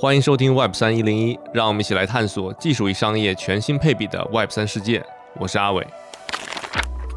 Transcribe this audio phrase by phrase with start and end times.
[0.00, 5.04] 欢迎收听 Web 三一零一，让我们一起来探索技术与商业全新配比的 Web 三世界。
[5.38, 5.86] 我是阿伟。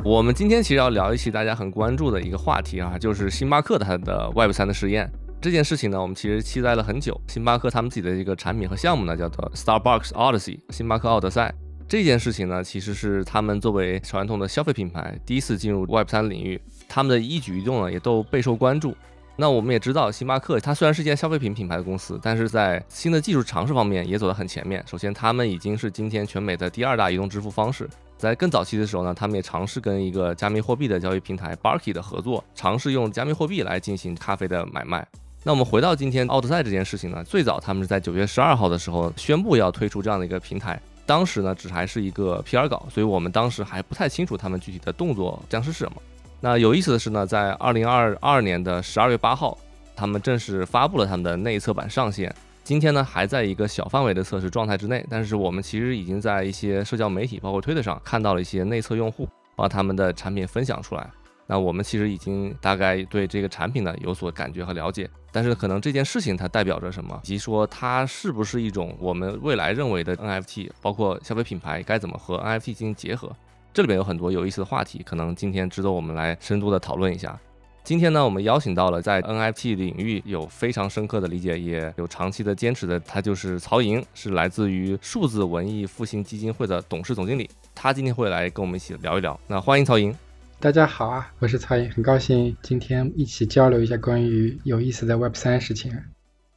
[0.04, 5.10] 我们今天其实要聊一期大家很关注的一个话题啊，就是星巴克它的 Web 三的实验。
[5.40, 7.18] 这件事情呢，我们其实期待了很久。
[7.30, 11.56] 星巴克他们自己的一个产品和项目呢，叫做 Starbucks Odyssey，星巴克奥德赛。
[11.88, 18.94] 这件事情呢，其实是他们作为传统的消费品牌第一次进入 Web 三领域，他们的一举一动呢，也都备受关注。
[19.36, 24.84] 那我们也知道，星巴克它虽然是一件消费品品牌的公司，但是在新的技术尝试方面也走得很前面。
[24.88, 27.90] 首先，他们已经是今天全美的第二大移动支付方式。
[28.16, 35.06] 在更早期的时候呢，他们也尝试跟一个加密货币的交易平台 Barky 的合作，尝试用加密货币来进行咖啡的买卖。
[35.44, 46.02] 那我们回到今天奥德赛这件事情呢，最早他们是在九月十二号的时候宣布要推出这样的一个平台，当时呢只还是一个 PR 稿，所以我们当时还不太清楚他们具体的动作将是什么。
[46.44, 49.58] 那有意思的是呢，在二零二二年的十二月八号，
[49.96, 52.36] 他们正式发布了他们的内测版上线。
[52.66, 61.10] 今天呢，还在一个小范围的测试状态之内，但是我们其实已经在一些社交媒体，包括推特上看到了一些内测用户把他们的产品分享出来。
[61.48, 73.34] 那我们其实已经大概对这个产品呢有所感觉和了解，但是可能这件事情它代表着什么，以及说它是不是一种我们未来认为的 NFT，包括消费品牌该怎么和 NFT 进行结合。
[73.74, 77.40] 这里边有很多有意思的话题，可能今天值得我们来深度的讨论一下。
[77.84, 87.50] 今天呢，我们邀请到了在 NFT 领域有非常深刻的理解，也有长期的坚持的，他就是曹莹，是来自于数字文艺复兴基金会的董事总经理。
[87.74, 89.38] 他今天会来跟我们一起聊一聊。
[89.48, 90.16] 那欢迎曹莹。
[90.60, 95.92] 大家好啊，我是曹莹，很高兴今天一起交流一下关于有意思的 Web 三事情。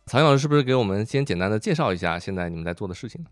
[0.05, 3.25] 曹莹老师是不是给我们先简单的介绍一下现在你们在做的事情？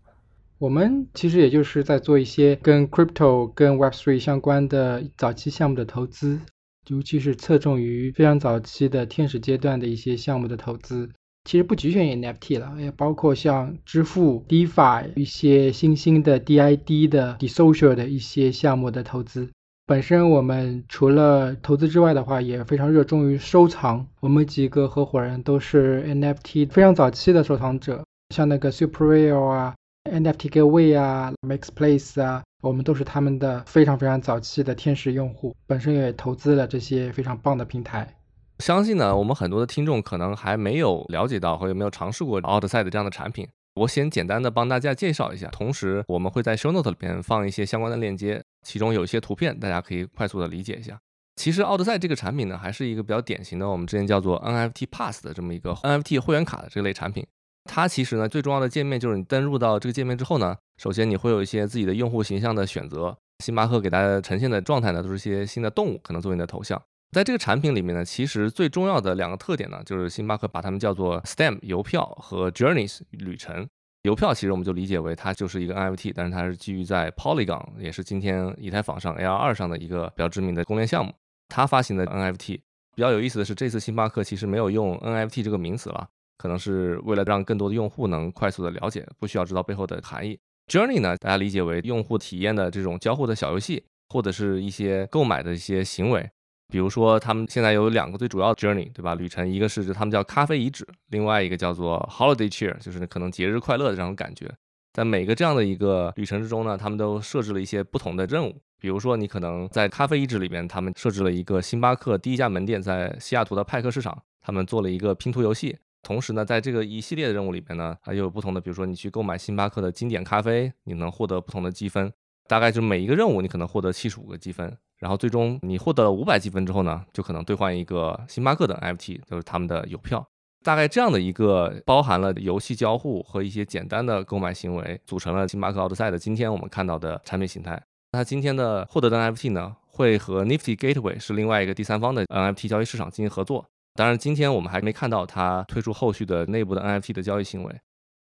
[0.57, 6.39] 我们其实也就是在做一些跟 crypto、跟 Web3 相关的早期项目的投资，
[6.87, 11.09] 尤其是侧重于非常早期的天使阶段的一些项目的投资。
[11.43, 19.49] 其实不局限于 NFT 了，也包括像支付、DeFi 一些新兴的 DID 的 DeSocial 的一些项目的投资。
[19.85, 24.07] 本身我们除了投资之外的话，也非常热衷于收藏。
[24.21, 29.75] 我们几个合伙人都是 NFT 非常早期的收藏者，像那个 SuperReal 啊。
[30.11, 38.15] NFT Gateway 啊，MaxPlace 啊，我们都是他们的非常非常早期的天使用户，本身也投资了这些非常棒的平台。
[38.59, 43.47] 相信呢，我们很多的听众可能还没有了解到或者没有尝试过奥德赛的这样的产品。
[43.73, 50.97] 我先简单的帮大家介绍一下，同时我们会在 Show Note 里边放一些相关的链接，其中有一些图片，大家可以快速的理解一下。
[51.35, 57.25] 其实奥德赛这个产品呢，还是一个比较典型的我们之前叫做 NFT Pass 的这么一个 NFT 会员卡的这类产品。
[57.65, 63.17] 它其实呢，最重要的界面就是你登录到这个界面之后呢，首先你会有一些自己的用户形象的选择。
[63.43, 66.81] 星巴克给大家呈现的状态呢，都是一些新的动物，可能作为你的头像。
[67.11, 73.67] 在这个产品里面呢，其实最重要的两个特点呢，就是星巴克把它们叫做 Stem 邮票和 Journeys 旅程。
[74.03, 81.11] 邮票其实我们就理解为它就是一个 NFT，但是它是基于在 Polygon，也是今天以太坊上 L2 上的一个比较知名的公链项目，
[81.49, 82.59] 它发行的 NFT。
[82.95, 86.07] 比较有意思的是，这次星巴克其实没有用 NFT 这个名词了。
[86.37, 90.39] 可能是为了让更多的用户能快速的了解，不需要知道背后的含义。
[90.67, 96.29] Journey 呢，大家理解为用户体验的这种交互的小游戏，或者是一些购买的一些行为。
[96.67, 99.13] 比如说，他们现在有两个最主要的 Journey，对吧？
[99.13, 104.51] 旅程，一个是他们叫咖啡遗址，另外一个叫做 Holiday Cheer，就是可能节日快乐的这种感觉。
[104.91, 108.55] 在每个这样的一个旅程之中呢，他们都设置了一些不同的任务。
[108.79, 115.77] 比如说，你可能在咖啡遗址里面，他们设置了一个星巴克第一家门店在西雅图的派克市场，他们做了一个拼图游戏。
[116.05, 122.13] 同时呢，在这个一系列的任务里边呢，还有不同的，比如说你去购买星巴克的经典咖啡，你能获得不同的积分。
[122.47, 130.23] 大概就每一个任务你可能获得七十五个积分，然后最终你获得了五百积分之后呢，就可能兑换一个星巴克的 NFT，就是他们的邮票。
[130.63, 137.81] 大概这样的一个包含了游戏交互和一些简单的购买行为，组成了星巴克奥德赛的今天我们看到的产品形态。
[138.11, 143.65] 那今天的获得的 NFT 呢，会和 Nifty Gateway 是另外一个第三方的 NFT 交易市场进行合作。
[143.95, 147.73] 当然，今天我们还没看到它推出后续的内部的 NFT 的交易行为。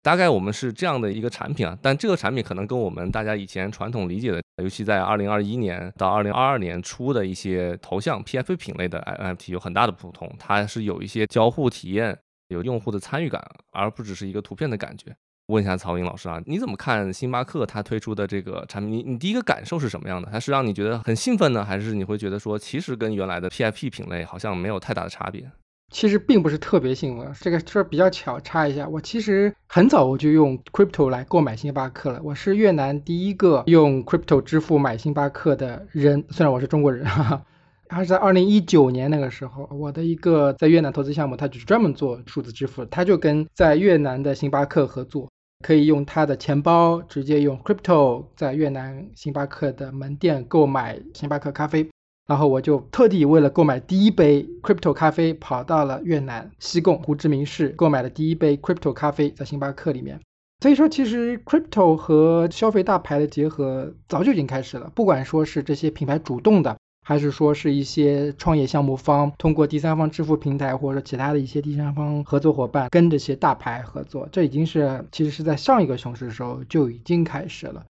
[0.02, 10.30] 大概我们是这样的一个产品啊，但这个产品可能跟我们大家以前传统理解的，尤其在二零二一年到二零二二年初的一些头像 PFP 品类的 NFT 有很大的不同。
[10.38, 12.18] 它是有一些交互体验，
[12.48, 15.14] 有用户的参与感，而不只是一个图片的感觉。
[15.46, 18.92] 问一下曹颖老师啊，你怎么看星巴克它推出的这个产品？
[18.92, 20.28] 你你第一个感受是什么样的？
[20.30, 25.48] 它是让你觉得很兴奋呢，还是你会觉得说其实跟原来的 PFP 品类好像没有太大的差别？
[25.92, 28.40] 其实并不是特别兴奋，这个事儿比较巧。
[28.40, 32.20] 插一下，我其实很早我就用 crypto 来购买星巴克了。
[32.24, 37.42] 我是越南第一个用 crypto 支付买星巴克的人，虽然我是中国人，哈哈。
[37.90, 45.28] 还是在二零一九年那个时候，我的一个在越南投资项目，它就是专门做数字支付，它就跟在越南的星巴克合作，
[45.62, 51.86] 可以用它的钱包直接用 crypto 在越南星巴克的门店购买星巴克咖啡。
[52.26, 60.20] 然后我就特地为了购买第一杯 crypto 咖啡，跑到了越南西贡胡志明市购买了第一杯 crypto 咖啡，在星巴克里面。
[60.60, 64.92] 所以说，其实 crypto 和消费大牌的结合早就已经开始了。
[64.94, 77.84] 不管说是这些品牌主动的，还是说是一些创业项目方通过第三方支付平台或者其他的一些第三方合作伙伴跟这些大牌合作，这已经是其实是在上一个熊市的时候就已经开始了。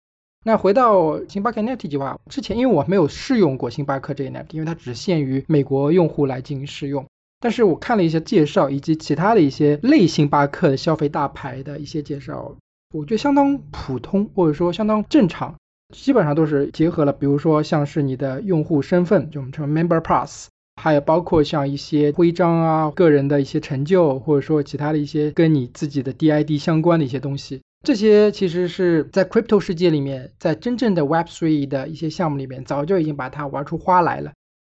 [0.46, 7.06] 那回到星巴克 NFT 计划之前，因为我没有试用过星巴克这个 NFT，因为它只限于美国用户来进行试用。
[7.42, 12.56] 但是我看了一些介绍，以及其他的一些类星巴克的消费大牌的一些介绍，
[12.94, 15.56] 我觉得相当普通，或者说相当正常，
[15.94, 20.50] 基本上都是结合了，比如说像是你的用户身份，就我们称 Member Pass，
[20.82, 34.34] 还有包括像一些徽章啊、个人的一些成就，或者说其他的一些跟你自己的 DID 相关的一些东西，这些其实是在 Crypto 世界里面，在真正的 Web3 的一些项目里面，早就已经把它玩出花来了。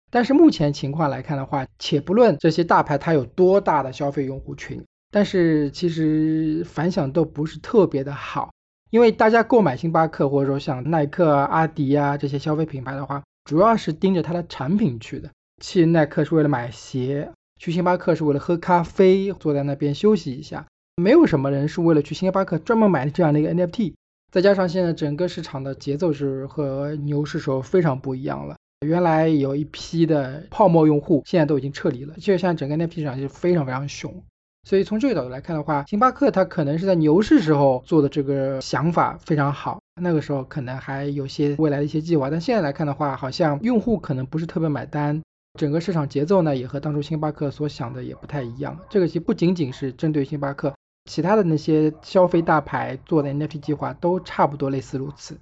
[0.09, 8.51] 但是目前情况来看的话，且不论这些大牌它有多大的消费用户群，但是其实反响都不是特别的好。
[8.89, 15.29] 因为大家购买星巴克或者说像耐克啊、阿迪啊这些消费品牌的话，主要是盯着它的产品去的。
[15.61, 20.67] 去耐克是为了买鞋，去星巴克是为了喝咖啡，坐在那边休息一下。
[20.95, 23.93] 没有什么人是为了去星巴克专门买这样的一个 NFT。
[24.31, 28.55] 再加上现在整个市场的节奏是和牛市时候非常不一样了。
[28.85, 32.13] 原来有一批的泡沫用户，现在都已经撤离了。
[32.17, 34.23] 就像整个 NFT 市场是非常非常熊，
[34.63, 42.29] 所以从这个角度来看的话，星巴克它可能是在牛市时候做的这个想法非常好，那个时候可能还有些未来的一些计划。
[42.29, 45.21] 但现在来看的话，好像用户可能不是特别买单，
[45.57, 48.77] 整个市场节奏呢也和当初星巴克所想的也不太一样。
[48.89, 55.39] 这个其实不仅仅是针对星巴克，其他的那些消费大牌做的 NFT 计划都差不多类似如此。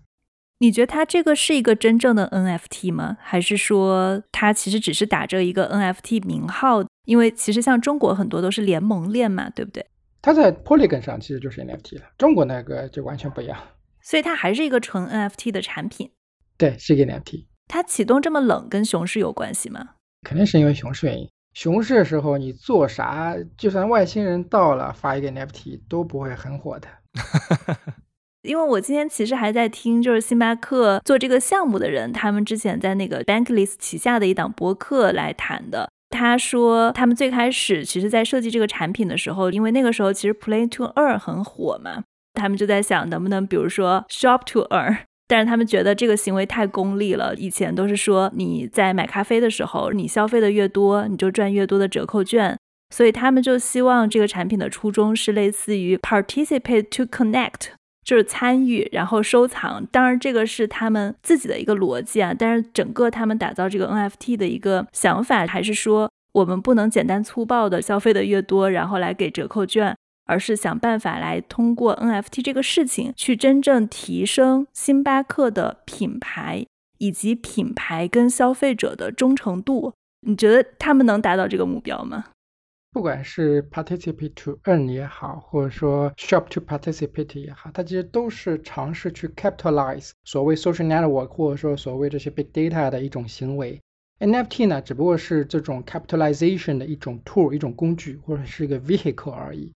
[0.59, 3.17] 你觉得它这个是一个真正的 NFT 吗？
[3.19, 6.83] 还是说它其实只是打着一个 NFT 名号？
[7.05, 9.85] 因为其实像中国很多都是联盟链嘛，对不对？
[10.21, 13.57] 它在 Polygon 上其实就是 NFT 了，中国那个就完全不一样。
[14.01, 16.11] 所以它还是一个纯 NFT 的产品。
[16.57, 17.45] 对，是一个 NFT。
[17.67, 19.95] 它启动这么冷，跟熊市有关系吗？
[20.21, 21.27] 肯定是因为熊市原因。
[21.53, 26.87] 熊市的时候你做啥，就算外星人到了发一个 NFT 都不会很火的。
[28.43, 35.89] 因为我今天其实还在听，就是星巴克做这个项目的人，他们之前在那个 Bankless 旗下的一档播客来谈的。
[36.09, 42.03] 他说，他们最开始其实在设计这个产品的时候，因为那个时候其实 Play to Earn 很火嘛，
[42.33, 44.97] 他们就在想能不能比如说 Shop to Earn，
[45.31, 47.33] 但是他们觉得这个行为太功利了。
[47.35, 52.57] 以前都是说你在买咖啡的时候，你消费的越多，你就赚越多的折扣券，
[52.93, 57.69] 所以他们就希望这个产品的初衷是类似于 Participate to Connect。
[58.03, 59.85] 就是参与，然后收藏。
[59.91, 62.33] 当然，这个是他们自己的一个逻辑啊。
[62.37, 69.95] 但是，整个他们打造这个 NFT 的一个想法，还是说我们不能简单粗暴的消费的越多，然后来给折扣券，
[70.25, 76.65] 而是想办法来通过 NFT 这个事情，去真正提升星巴克的品牌
[76.97, 79.93] 以及品牌跟消费者的忠诚度。
[80.25, 82.25] 你觉得他们能达到这个目标吗？
[82.93, 92.89] 不管是 participate to earn 也好，或者说 shop to participate 也好，它其实都是尝试去 capitalize 所谓 social network 或者说所谓这些 big data
[92.89, 93.79] 的一种行为。
[94.19, 99.71] NFT 呢，只不过是这种 capitalization 的一种 tool 一种工具，或者是一个 vehicle 而已。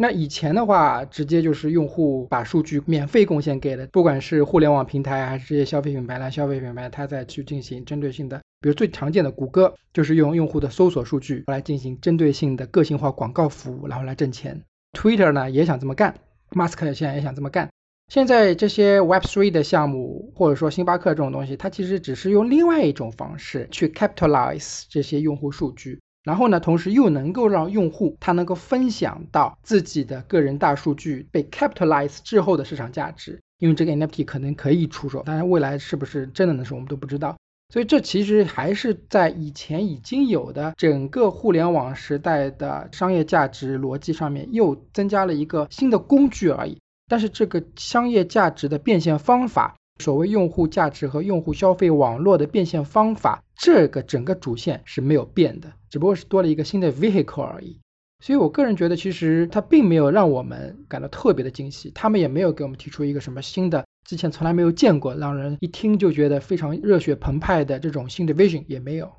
[0.00, 8.40] 那以前的话，直接就是用户把数据免费贡献给的，不管是互联网平台还是这些消费品牌来消费品牌，它再去进行针对性的。
[8.60, 14.62] 比如最常见的谷歌，就是用用户的搜索数据来进行针对性的个性化广告服务，然后来挣钱。
[14.96, 16.14] Twitter 呢也想这么干
[16.50, 17.68] ，m a s k 现在也想这么干。
[18.06, 33.40] 现在这些 Web3 的项目，或者说星巴克这种东西，它其实只是用另外一种方式去 capitalize 这些用户数据，然后呢，同时又能够让用户他能够分享到自己的个人大数据被 capitalize 之后的市场价值。
[33.60, 37.34] 因为这个 NFT 可能可以出手，当然未来是不是真的能是我们都不知道。
[37.72, 46.78] 所以这其实还是在以前已经有的整个互联网时代的商业价值逻辑上面又增加了一个新的工具而已。
[47.08, 57.80] 但是这个商业价值的变现方法，所谓用户价值和用户消费网络的变现方法，这个整个主线是没有变的，只不过是多了一个新的 vehicle 而已。
[58.20, 63.84] 所以我个人觉得，其实它并没有让我们感到特别的惊喜，他们也没有给我们提出一个什么新的。
[64.08, 69.12] 之前从来没有见过，让人一听就觉得非常热血澎湃的这种新的 vision 也没有。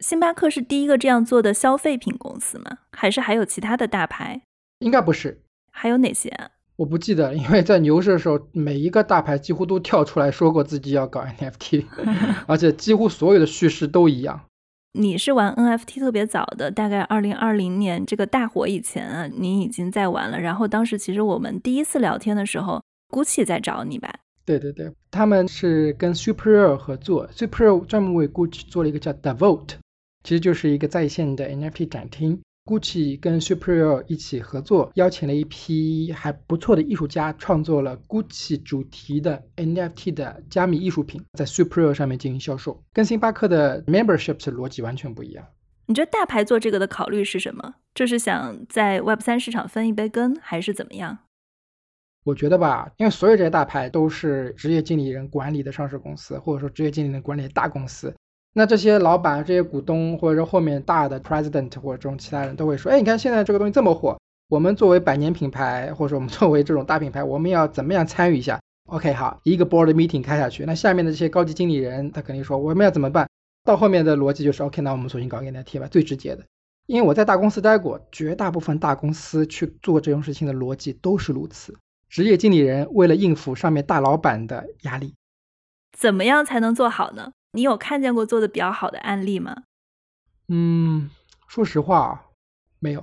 [0.00, 2.78] 星巴克是第一个这样做的消费品公司吗？
[2.92, 4.42] 还是还有其他的大牌？
[4.80, 5.40] 应该不是。
[5.72, 6.50] 还有哪些啊？
[6.76, 11.86] 我不记得，因为在牛市的时候，每一个大牌几乎都跳出来说过自己要搞 NFT，
[12.46, 14.42] 而且几乎所有的叙事都一样。
[14.98, 20.40] 你是玩 NFT 特别早的，大概二零二零年这个大火以前啊，你已经在玩了。
[20.40, 24.12] 然后当时其实我们第一次聊天的时候，GUCCI 在找你吧？
[24.46, 29.74] 对对对，他们是跟 Super 合作，Super 专门为 GUCCI 做了一个叫 Devote，
[30.22, 32.40] 其实就是一个在线的 NFT 展厅。
[32.66, 45.46] GUCCI 跟 Super 一起合作，邀请了一批还不错的艺术家，创作了 GUCCI 主题的 NFT 的加密艺术品，在 Super 上面进行销售，跟星巴克的 Membership 的逻辑完全不一样。
[45.86, 47.74] 你觉得大牌做这个的考虑是什么？
[47.94, 51.18] 就是想在 Web 三市场分一杯羹，还是怎么样？
[52.24, 58.12] 我觉得吧，因为所有这些大牌都是职业经理人管理的上市公司，或者说职业经理人管理的大公司。
[58.58, 73.28] 那这些老板、这些股东，或者说后面大的 president 或者这种其他人都会说：“哎，你看现在这个东西这么火，我们作为百年品牌，或者说我们作为这种大品牌，我们要怎么样参与一下？”OK，好，一个 board meeting 开下去，那下面的这些高级经理人他肯定说：“我们要怎么办？”
[73.62, 76.42] 到后面的逻辑就是：OK，那我们重新搞一个 NFT 吧，最直接的。
[76.86, 81.76] 因为我在大公司待过，绝大部分大公司去做这种事情的逻辑都是如此。
[82.08, 85.14] 职业经理人为了应付上面大老板的压力，
[85.92, 87.32] 怎么样才能做好呢？
[87.56, 89.62] 你有看见过做的比较好的案例吗？
[90.48, 91.08] 嗯，
[91.48, 92.26] 说实话，
[92.78, 93.02] 没有。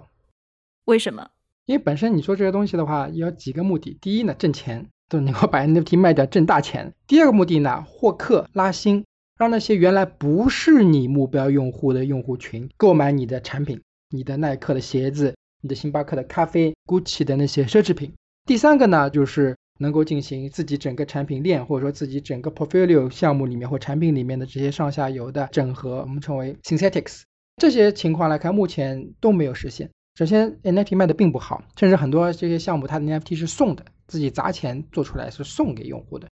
[0.85, 1.31] 为什么？
[1.65, 3.97] 因为本身你做这些东西的话，有几个目的。
[3.99, 6.93] 第一呢，挣钱，都能够把 NFT 卖掉挣大钱。
[7.07, 9.03] 第二个目的呢，获客拉新，
[9.39, 13.81] 让那些原来不是你目标用户的用户群购买你的产品，
[14.11, 18.13] 你的耐克的鞋子，你的星巴克的咖啡，GUCCI 的那些奢侈品。
[18.45, 19.57] 第三个呢，就是。
[19.83, 27.21] 能够进行自己整个产品链，或者说自己整个 portfolio 项目里面或产品里面的这些上下游的整合，我们称为 synthetics。
[27.57, 29.91] 这些情况来看，目前都没有实现。
[30.15, 36.27] 首先，NFT 卖的并不好，甚至很多这些项目它的 NFT 是送的，自己砸钱做出来是送给用户的。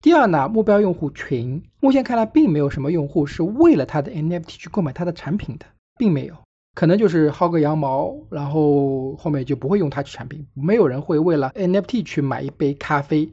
[0.00, 5.66] 第二呢，目标用户群，目前看来并没有什么用户是为了他的 NFT 去购买他的产品的，
[5.98, 6.36] 并没有。
[6.74, 10.46] 可能就是薅个羊毛，然后后面就不会用它去产品。
[10.54, 13.30] 没有人会为了 NFT 去买一杯咖啡。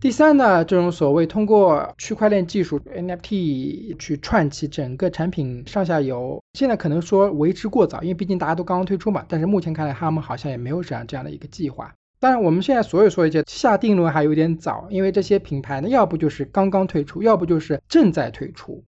[0.00, 9.24] 第三呢，这种所谓通过区块链技术 NFT 去串起整个产品上下游，现在可能说为之过早，因为毕竟大家都刚刚推出嘛。
[9.28, 11.94] 但是目前看来，他们好像也没有这样这样的一个计划。
[12.18, 18.82] 当然，我们现在所有说一些下定论还有点早，因为这些品牌呢，要不就是刚刚推出，要不就是正在推出，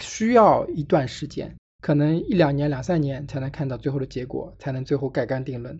[0.00, 1.54] 需要一段时间。
[1.84, 5.78] 可能一两年、两三年才能看到最后的结果，才能最后盖棺定论。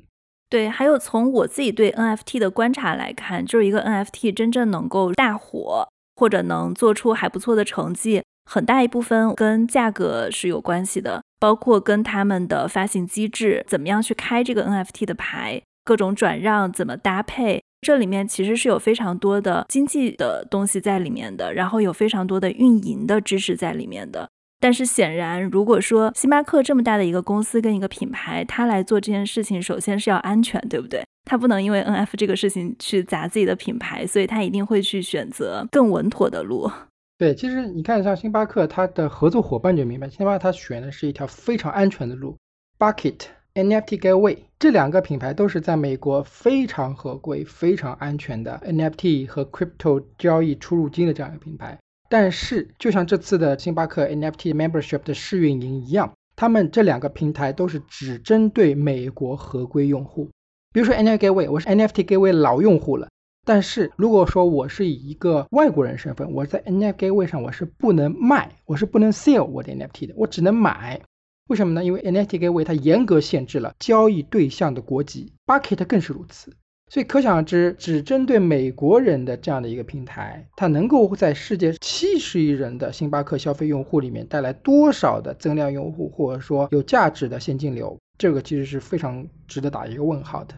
[0.50, 24.28] 对，还有从我自己对 NFT 的观察来看，就是一个 NFT 真正能够大火，或者能做出还不错的成绩，很大一部分跟价格是有关系的，包括跟他们的发行机制，怎么样去开这个 NFT 的牌，各种转让怎么搭配，这里面其实是有非常多的经济的东西在里面的，然后有非常多的运营的知识在里面的。
[24.64, 31.04] 但是显然，如果说星巴克这么大的一个公司跟一个品牌，他来做这件事情，首先是要安全，对不对？
[31.26, 36.70] 他不能因为 NF 这个事情去砸自己的品牌，所以他一定会去选择更稳妥的路。
[37.18, 42.34] 对，其实你看像星巴克，它的合作伙伴就明白，星巴克它选的是一条非常安全的路。
[42.78, 43.18] Bucket
[43.52, 51.78] NFT Gateway 这两个品牌都是在美国非常合规、非常安全的 NFT 和 Crypto 交易出入金的这样一个品牌。
[52.08, 60.30] 但是，就像这次的星巴克 NFT Membership 的试运营一样，他们这两个平台都是只针对美国合规用户。
[60.72, 63.08] 比如说 NFT Gateway，我是 NFT Gateway 老用户了，
[63.46, 71.00] 但是如果说我是以一个外国人身份，我在 NFT Gateway 上我是不能卖，我是不能 sell 我的 NFT 的，我只能买。
[71.48, 71.84] 为什么呢？
[71.84, 76.54] 因为 NFT Gateway 它严格限制了交易对象的国籍，Bucket 更是如此。
[76.90, 90.54] 所以可想而知，只针对美国人的这样的一个平台，它能够在世界七十亿人的星巴克消费用户里面带来多少的增量用户，或者说有价值的现金流，这个其实是非常值得打一个问号的。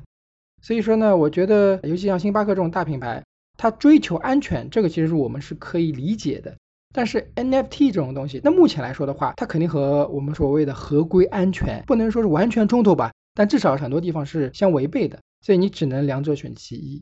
[0.62, 3.23] 所以说呢，我觉得，尤其像星巴克这种大品牌，
[3.56, 6.54] 它追求安全，这个其实是我们是可以理解的。
[6.92, 15.18] 但是 NFT 这种东西，那目前来说的话，它肯定和我们所谓的合规安全不能说是完全冲突吧，但至少很多地方是相违背的。
[15.47, 17.00] 所以你只能两者选其一。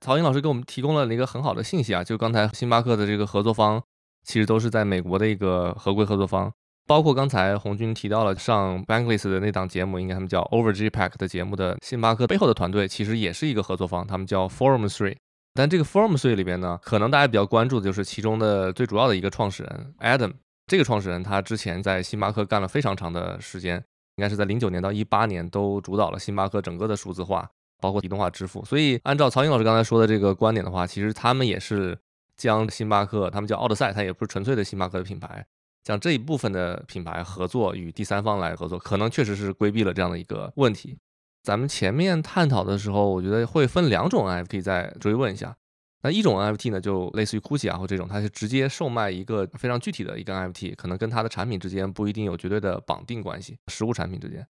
[0.00, 3.80] 曹颖老师给我们提供了一个很好的信息啊，就刚才星巴克的这个合作方
[4.24, 6.52] 其实都是在美国的一个合规合作方，
[6.88, 15.16] 包括刚才红军提到了上 Bankless 的那档节目，应该他们叫 Over G Pack 的节目的星巴克背后的团队其实也是一个合作方，他们叫 Forum Three。
[15.54, 20.32] 但这个 Forum Three 里边呢，可能大家比较关注的就是其中的最主要的一个创始人 Adam。
[20.66, 23.76] 这个创始人他之前在星巴克干了非常长的时间，
[24.16, 27.48] 应该是在零九年到一八年都主导了星巴克整个的数字化，
[27.80, 28.64] 包括移动化支付。
[28.64, 31.98] 所以按照曹颖老师刚才说的这个观点的话，其实他们也是
[32.36, 35.44] 将星巴克，他们叫奥德赛，它也不是纯粹的星巴克的品牌，
[35.82, 40.98] 将这一部分的品牌合作与第三方来合作，可能确实是规避了这样的一个问题。
[41.42, 45.56] 咱们前面探讨的时候，我觉得会分两种 NFT 再追问一下。
[46.02, 54.46] 那一种 NFT 呢，就类似于 Gucci 啊或这种，它是直接售卖一个非常具体的一个 NFT，可能跟它的产品之间不一定有绝对的绑定关系，实物产品之间。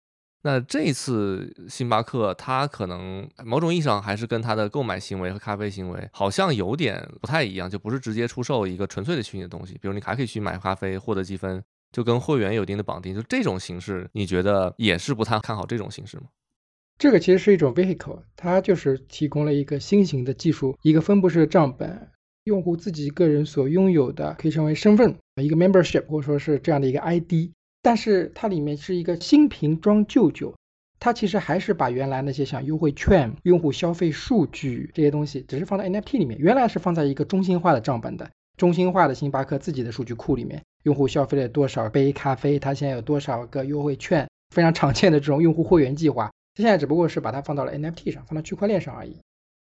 [0.47, 16.25] 那这次星巴克，它可能某种意义上还是跟它的购买行为和咖啡行为好像有点不太一样，就不是直接出售一个纯粹的虚拟的东西，比如你还可以去买咖啡获得积分，就跟会员有一定的绑定，就这种形式，你觉得也是不太看好这种形式吗？
[16.99, 22.11] 这个其实是一种 vehicle，它就是提供了一个新型的技术，一个分布式的账本，
[22.43, 27.49] 用户自己个人所拥有的可以称为身份，一个 membership 或者说是这样的一个 ID，
[27.85, 30.55] 但是它里面是一个新瓶装旧酒，
[30.99, 38.27] 它其实还是把原来那些像优惠券、用户消费数据这些东西，只是放在 NFT 里面，原来是放在一个中心化的账本的，
[38.57, 46.25] 中心化的星巴克自己的数据库里面，用户消费了多少杯咖啡，它现在有多少个优惠券，非常常见的这种用户会员计划。
[46.55, 49.15] 它现在只不过是把它放到了 NFT 上，放到区块链上而已。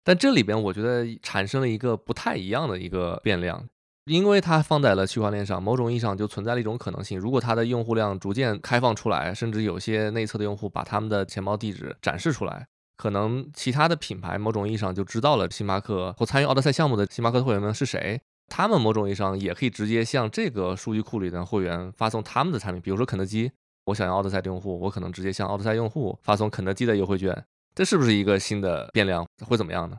[0.03, 3.69] 但这里边我觉得产生了一个不太一样的一个变量，
[4.11, 23.53] 因为它放在了区块链上，某种意义上就存在了一种可能性：如果它的用户量逐渐开放出来，甚至有些内测的用户把他们的钱包地址展示出来，可能其他的品牌某种意义上就知道了星巴克或参与奥德赛项目的星巴克会员们是谁，他们某种意义上也可以直接向这个数据库里的会员发送他们的产品，比如说肯德基。
[23.87, 29.25] 我想要奥德赛的用户，我可能直接向奥德赛用户发送肯德基的优惠券，这是不是一个新的变量？
[29.47, 29.99] 会怎么样呢？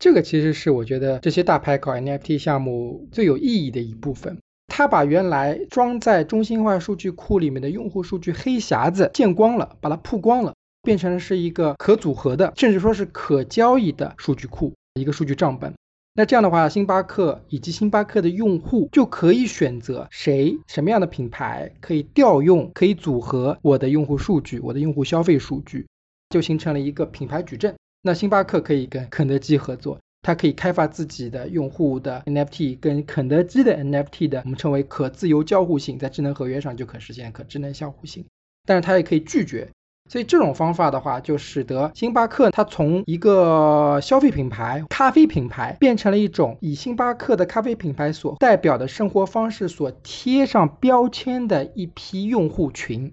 [0.00, 4.38] 这个其实是我觉得这些大牌搞 NFT 项目最有意义的一部分。
[4.66, 15.74] 他把原来装在中心化数据库里面的用户数据黑匣子见光了，把它曝光了，变成了是一个可组合的，甚至说是可交易的数据库，一个数据账本。
[16.14, 25.86] 那这样的话，星巴克以及星巴克的用户就可以选择谁什么样的品牌可以调用，可以组合我的用户数据，我的用户消费数据，
[26.30, 27.74] 就形成了一个品牌矩阵。
[28.02, 38.24] 那星巴克可以跟肯德基合作，它可以开发自己的用户的 NFT，跟肯德基的 NFT 的，我们称为可自由交互性，在智能合约上就可实现可智能交互性。
[38.66, 39.68] 但是它也可以拒绝。
[40.08, 53.12] 所以这种方法的话，就使得星巴克它从一个消费品牌、咖啡品牌，变成了一种以星巴克的咖啡品牌所代表的生活方式所贴上标签的一批用户群。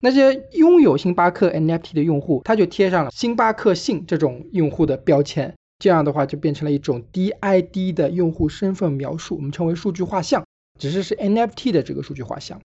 [0.00, 5.54] 那些拥有星巴克 NFT 的用户，他就贴上了星巴克信这种用户的标签。
[5.80, 10.44] 这样的话，就变成了一种 DID 的用户身份描述，我们称为数据画像，
[10.76, 12.60] 只是是 NFT 的这个数据画像。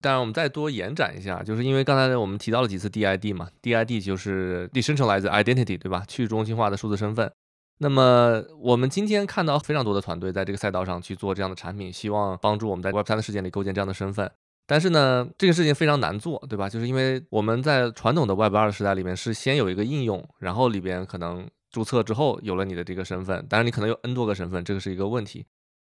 [0.00, 6.02] 当然，我们再多延展一下，就是因为刚才我们提到了几次 DID 嘛，DID 就是 decentralized identity，对吧？
[6.08, 7.30] 去中心化的数字身份。
[7.78, 14.30] 那么我们今天看到非常多的团队在这个赛道上去做这样的产品，希望帮助我们在 Web3 的世界里构建这样的身份。
[14.66, 16.68] 但是呢，这个事情非常难做，对吧？
[16.68, 25.46] 就是因为我们在传统的 Web 二的时代里面是先有一个应用，然后里边可能注册之后有了你的这个身份，当然你可能有 N 多个身份，这个是一个问题。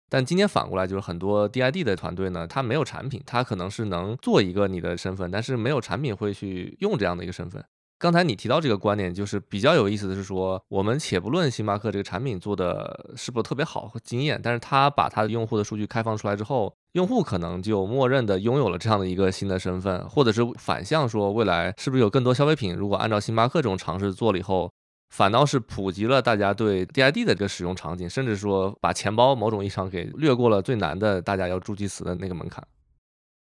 [0.10, 7.66] 但今天反过来，就是很多 DID 的团队呢，它没有产品，它可能是能做一个你的身份，但是没有产品会去用这样的一个身份。
[8.00, 24.72] 刚才你提到这个观点，就是比较有意思的是说，我们且不论星巴克这个产品做的是不是特别好和惊艳，但是他把他的用户的数据开放出来之后，用户可能就默认的拥有了这样的一个新的身份，或者是反向说，未来是不是有更多消费品，如果按照星巴克这种尝试做了以后。
[25.10, 32.62] 反倒是普及了大家对 DID 的这个使用场景，甚至说把钱包某种意义上给略过了最难的大家要助记词的那个门槛。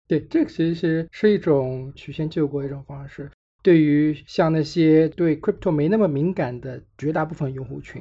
[0.08, 3.32] 对，这个其实是一种曲线救国一种方式。
[3.66, 8.00] 对于像那些对 crypto 没那么敏感的绝大部分用户群，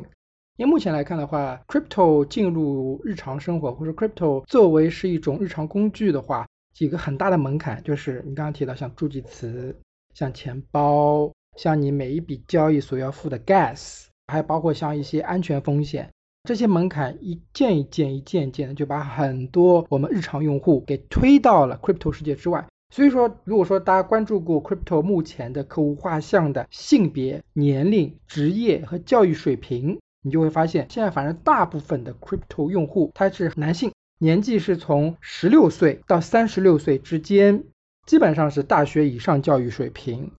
[0.58, 9.74] 因为目前来看的话，crypto 进入日常生活或者 crypto 作为是一种日常工具的话，几个很大的门槛就是你刚刚提到像助记词、
[10.12, 11.32] 像钱包。
[11.56, 16.10] 像你每一笔交易所要付的 gas，还包括像一些安全风险，
[16.42, 22.66] 这些门槛一件一件一件一件的就把很多我们日常用户给推到了 crypto 世界之外。
[22.94, 37.64] 所以说，如果说大家关注过 crypto 目前的客户画像的性别、年龄、职业和教育水平，你就会发现，现在反正大部分的 crypto 用户他是男性，年纪是从十六岁到三十六岁之间，
[38.06, 40.30] 基本上是大学以上教育水平。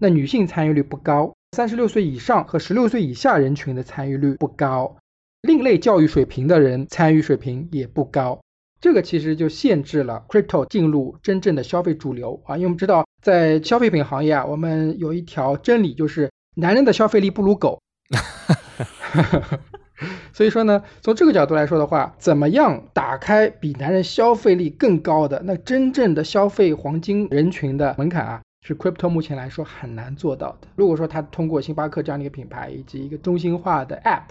[0.00, 4.98] 那女性参与率不高，三十六岁以上和十六岁以下人群的参与率不高，
[5.42, 8.40] 另类教育水平的人参与水平也不高。
[8.84, 17.80] 这个其实就限制了 crypto 进入真正的消费主流啊，因为我们知道在消费品行业啊，我们有一条真理就是男人的消费力不如狗。
[20.34, 30.68] 所以说呢，从这个角度来说的话，怎么样打开比男人消费力更高的那真正的消费黄金人群的门槛啊，是 crypto 目前来说很难做到的。
[30.76, 34.24] 如果说他通过星巴克这样的一个品牌以及一个中心化的 app，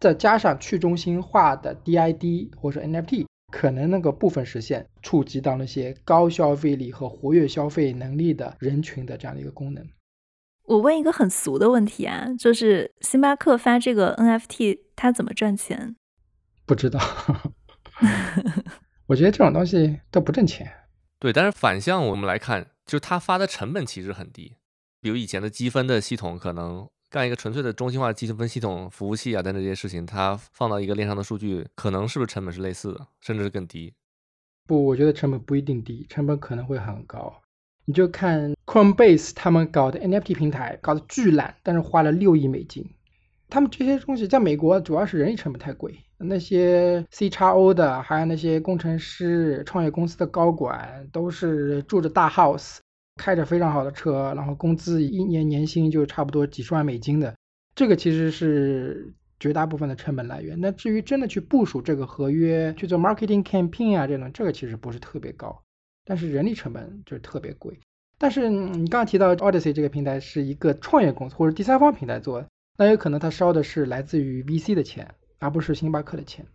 [0.00, 9.86] 再加上去中心化的 DID 或者 NFT，可能能够部分实现触及到那些高消费力和活跃消费能力的人群的这样的一个功能。
[10.64, 15.96] 我问一个很俗的问题啊，就是星巴克发这个 NFT，它怎么赚钱？
[16.64, 17.00] 不知道，
[19.06, 20.70] 我觉得这种东西都不挣钱。
[21.18, 24.54] 对，但是反向我们来看，就是它发的成本其实很低。
[25.00, 33.92] 比如以前的积分的系统，可能干一个纯粹的中心化积分系统服务器啊等等这些事情，它放到一个链上的数据，可能是不是成本是类似的，甚至是更低？
[34.68, 37.34] 不，我觉得成本不一定低，成本可能会很高。
[37.84, 42.88] 你就看 Coinbase 他们搞的 NFT 平台搞得巨烂，但是花了六亿美金。
[43.48, 52.76] 他们这些东西在美国主要是人力成本太贵，那些 C 叉 O 的，还有那些工程师、创业公司的高管，都是住着大 house，
[53.20, 57.34] 开着非常好的车，然后工资一年年薪就差不多几十万美金的。
[57.74, 60.58] 这个其实是绝大部分的成本来源。
[60.58, 65.62] 那至于真的去部署这个合约，去做 marketing campaign 啊这种，这个其实不是特别高。
[66.06, 67.78] 但是人力成本就是特别贵。
[68.16, 72.42] 但是你刚刚提到 Odyssey 这个平台是一个创业公司或者第三方平台做，
[72.78, 76.46] 那有可能它烧的是来自于 VC 的钱，而不是星巴克的钱。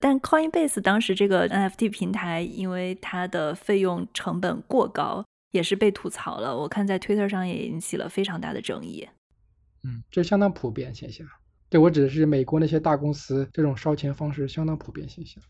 [0.00, 6.56] 但 Coinbase 当时这个 NFT 平台，因为它的费用成本过高，也是被吐槽了。
[6.56, 9.08] 我看在 Twitter 上也引起了非常大的争议。
[9.84, 11.26] 嗯，这相当普遍现象。
[11.68, 15.42] 对我指的是美国那些大公司这种烧钱方式相当普遍现象。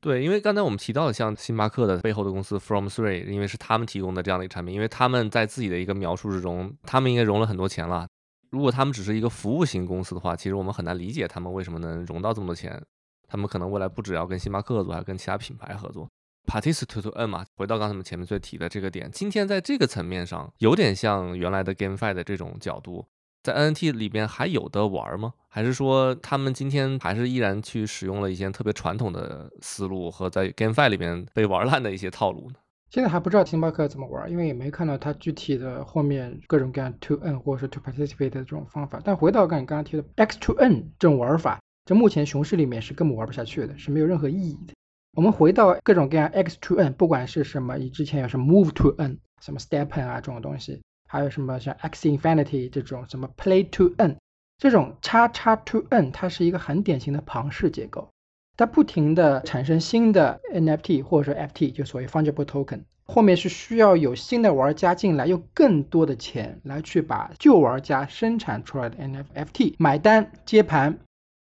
[0.00, 8.06] 对，因为刚才我们提到的，像星巴克的背后的公司 From Three，因为是他们提供的这样的一个产品，因为他们在自己的一个描述之中，他们应该融了很多钱了。
[8.50, 12.80] 如果他们只是一个服务型公司的话，其实我们很难理解他们为什么能融到这么多钱。
[13.26, 16.08] 他们可能未来不只要跟星巴克合作，还要跟其他品牌合作。
[16.48, 23.04] Participate to Earn 嘛，回到刚才我们前面最提的这个点，今天在这个层面上，有点像原来的 GameFi 的这种角度。
[23.42, 25.34] 在 NFT 里边还有的玩吗？
[25.48, 32.56] 还是说他们今天还是依然去使用了一些特别传统的思路和在 GameFi 里边被玩烂的一些套路呢？
[32.90, 39.00] 现在还不知道星巴克怎么玩，因为也没看到它具体的后面各种各样 To Earn 或者是 To Participate 的这种方法。
[39.04, 44.74] 但回到刚你刚刚提的 X To Earn 这种玩法，这目前熊市里面是根本玩不下去的，是没有任何意义的。
[45.18, 50.80] 我们回到各种各样 x to n，不管是什么，你之前有什么 Move To n，什么 Step n 啊这种东西。
[51.08, 54.16] 还有什么像 X Infinity 这种什么 Play to n，
[54.58, 58.08] 这种叉叉 to n，它是一个很典型的庞氏结构，
[58.56, 71.00] 它不停的产生新的 NFT 或者说 FT，就所谓 fungible token，后面是需要有新的玩家进来，用更多的钱来去把旧玩家生产出来的 NFT 买单接盘，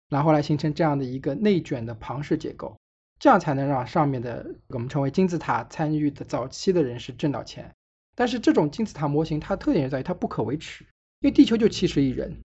[0.10, 2.78] 然后来形成这样的一个内卷的庞氏结构，
[3.20, 7.72] 这样才能让上面的我们称为金字塔参与的早期的人士挣到钱。
[8.16, 10.84] 但是这种金字塔模型，它特点就在于它不可维持，
[11.20, 12.38] 因为地球就七十亿人，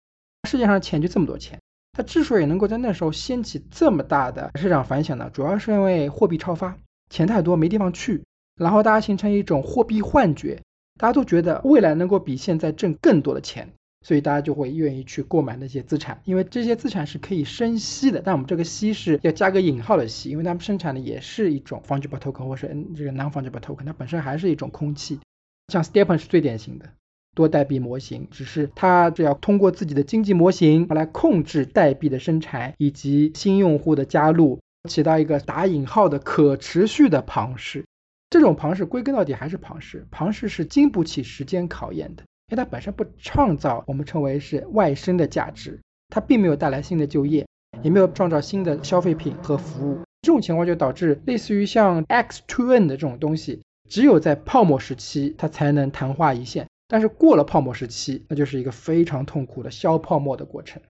[0.49, 1.59] 世界上钱就这么多钱。
[1.93, 6.77] 它之所以能够在那时候掀起这么大的市场反响呢，主要是因为货币超发，
[7.09, 8.25] 钱太多没地方去，
[8.57, 10.63] 然后大家形成一种货币幻觉，
[10.99, 18.23] 大家都觉得未来能够比现在挣更多的钱，所以大家就会愿意去购买那些资产，因为这些资产是可以生息的。
[18.25, 25.21] 但我们这个息是要加个引号的息，因为他们生产的也是一种 fungible token 或是这个 non-fungible token，它本身还是一种空气。
[25.69, 26.89] 像 Stepen 是最典型的
[27.35, 34.59] 多代币模型，只是它只要通过自己的经济模型来控制代币的生产以及新用户的加入，
[34.89, 37.85] 起到一个打引号的可持续的庞氏。
[38.31, 47.47] 这种庞氏归根到底还是庞氏，庞氏是经不起时间考验的，因为它本身不创造我们称为是外生的价值，它并没有带来新的就业，
[47.83, 50.01] 也没有创造新的消费品和服务。
[50.23, 53.63] 这种情况就导致类似于像 X to N 的这种东西。
[53.89, 56.67] 只有在泡沫时期，它才能昙花一现。
[56.87, 60.83] 但是过了泡沫时期，那就是一个非常痛苦的消泡沫的过程。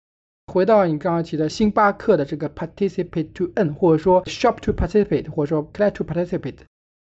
[0.46, 6.56] 回到你刚刚提的星巴克的这个 participate to earn，或者说 shop to participate，或者说 collect to participate，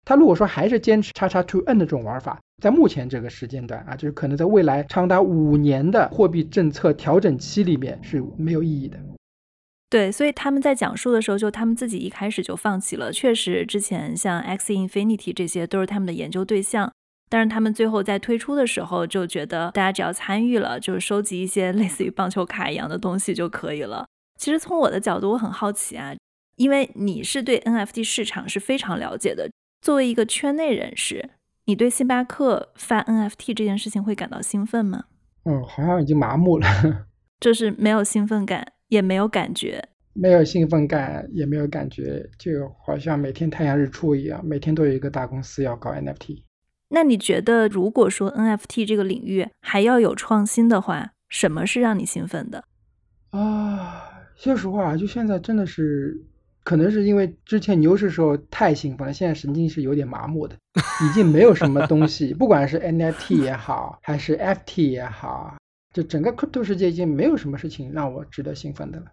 [0.06, 8.98] 他如果说还是坚持叉叉 to n 的这种玩法，在目前这个时间段啊，就是可能在未来长达五年的货币政策调整期里面是没有意义的。
[9.89, 13.12] 对，所以他们在讲述的时候，就他们自己一开始就放弃了。
[13.12, 16.91] 确实，之前像 X Infinity 这些都是他们的研究对象，
[17.30, 24.06] 但是他们最后在推出的时候就觉得，大家只要参与了，就是收集一些类似于棒球卡一样的东西就可以了。
[24.38, 26.13] 其实从我的角度，我很好奇啊，
[26.58, 29.50] 因为你是对 NFT 市场是非常了解的，
[29.86, 31.30] 作为一个圈内人士，
[31.65, 35.04] 你对星巴克发 NFT 这件事情会感到兴奋吗？
[35.43, 36.67] 嗯，好像已经麻木了，
[37.39, 46.41] 就是没有兴奋感，也没有感觉，没有兴奋感，也没有感觉，就好像每天太阳日出一样，每天都有一个大公司要搞 NFT。
[46.89, 52.63] 那你觉得，如果说 NFT 这个领域还要有创新的话，什么是让你兴奋的？
[53.30, 54.02] 啊，
[54.36, 56.26] 说实话，就现在真的是，
[56.65, 60.58] 可能是因为之前牛市时候太兴奋了，现在神经是有点麻木的，
[61.08, 65.56] 已经没有什么东西， 不管是 NFT 也好，还是 FT 也好，
[65.93, 69.06] 就整个 crypto 世界已经没有什么事情让我值得兴奋的了，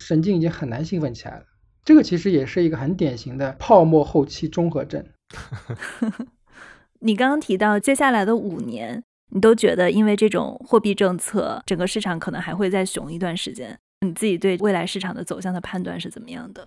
[0.00, 1.44] 神经已经很难兴奋起来了。
[1.84, 5.06] 这个其实也是一个很典型的泡沫后期综合症。
[7.00, 9.02] 你刚刚提到接下来的五年。
[9.30, 13.76] 你都觉得，因为这种货币政策，整个市场可能还会再熊一段时间。
[14.06, 16.64] 你自己对未来市场的走向的判断是怎么样的？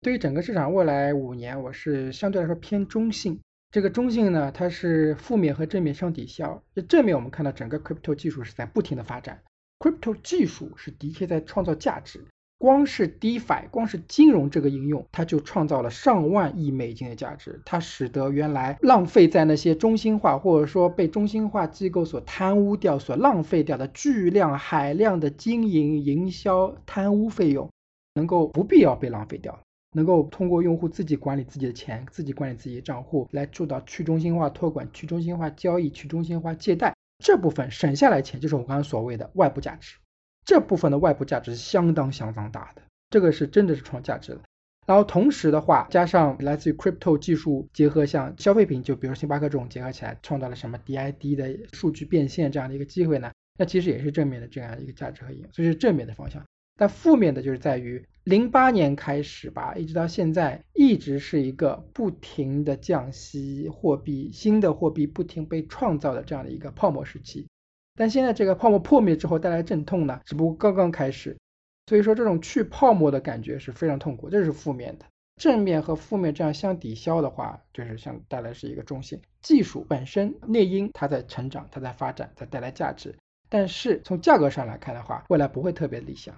[0.00, 3.40] 对于整个市场未来五年，我是相对来说偏中性。
[3.72, 6.62] 这个中性呢，它是负面和正面相抵消。
[6.74, 9.42] 就正面，我们看到整个 crypto 技术是在不停的发展
[9.78, 12.24] ，crypto 技术是的确在创造价值。
[12.58, 17.60] 光是 DeFi，光是金融这个应用，它就创造了上万亿美金的价值。
[17.66, 27.68] 它使得原来浪费在那些中心化或者说被中心化机构所贪污掉、所浪费掉的巨量海量的经营、营销、贪污费用，
[28.14, 29.60] 能够不必要被浪费掉，
[29.96, 36.94] 能够通过用户自己管理自己的钱、自己管理自己的账户，来做到去中心化托管、去中心化交易、去中心化借贷。
[37.24, 39.96] 这部分省下来钱，就是我刚刚所谓的外部价值。
[40.44, 44.42] 这部分的外部价值是相当相当大的，这个是真的是创价值的。
[44.86, 53.32] 然后同时的话，加上来自于 crypto 技术结合，像消费品，就比如星巴克这种结合起来，创造了什么 DID 的数据变现这样的一个机会呢？
[53.58, 56.44] 那其实也是正面的这样一个价值和应用，所以是正面的方向。
[56.76, 67.48] 但负面的就是在于零八年开始吧，一直到现在，一直是一个不停的降息货币，新的货币不停被创造的这样的一个泡沫时期。
[67.94, 71.38] 但现在这个泡沫破灭之后带来阵痛呢，只不过刚刚开始，
[71.86, 75.06] 所以说这种去泡沫的感觉是非常痛苦，这是负面的。
[75.36, 79.20] 正面和负面这样相抵消的话，就是像带来是一个中性。
[79.40, 83.14] 技术本身内因它在成长，它在发展，在带来价值。
[83.48, 86.34] 但是从价格上来看的话，未来不会特别理想。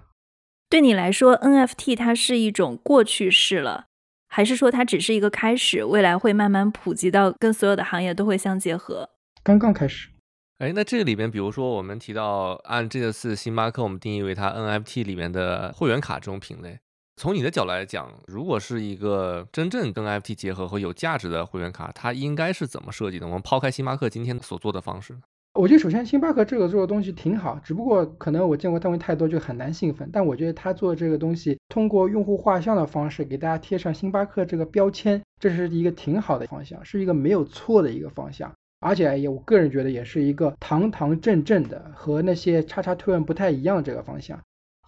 [0.70, 3.86] 对你来说，NFT 它是一种过去式了，
[4.28, 9.08] 还是说它只是一个开始，未来会慢慢普及到跟所有的行业都会相结合？
[9.42, 10.10] 刚刚开始。
[10.58, 16.78] 哎，那这个里边，比如说我们提到按这次星巴克，我们定义为它 NFT 里面的会员卡这种品类，
[17.16, 23.26] 从你的角度来讲，如果是一个真正跟 NFT 结合和有价值的会员卡，它应该是怎么设计的？
[23.26, 25.16] 我们抛开星巴克今天所做的方式，
[25.58, 30.08] 我觉得首先星巴克这个做的东西挺好，只不过可能我见过单位太多，就很难兴奋。
[30.12, 38.52] 但我觉得他做这个东西，通过用户画像的方式给大家贴上星巴克这个标签，这是一个挺好的方向，是一个没有错的一个方向。
[38.78, 44.38] 而且也，我个人觉得也是一个堂堂正正的，和那些叉叉推文不太一样这个方向。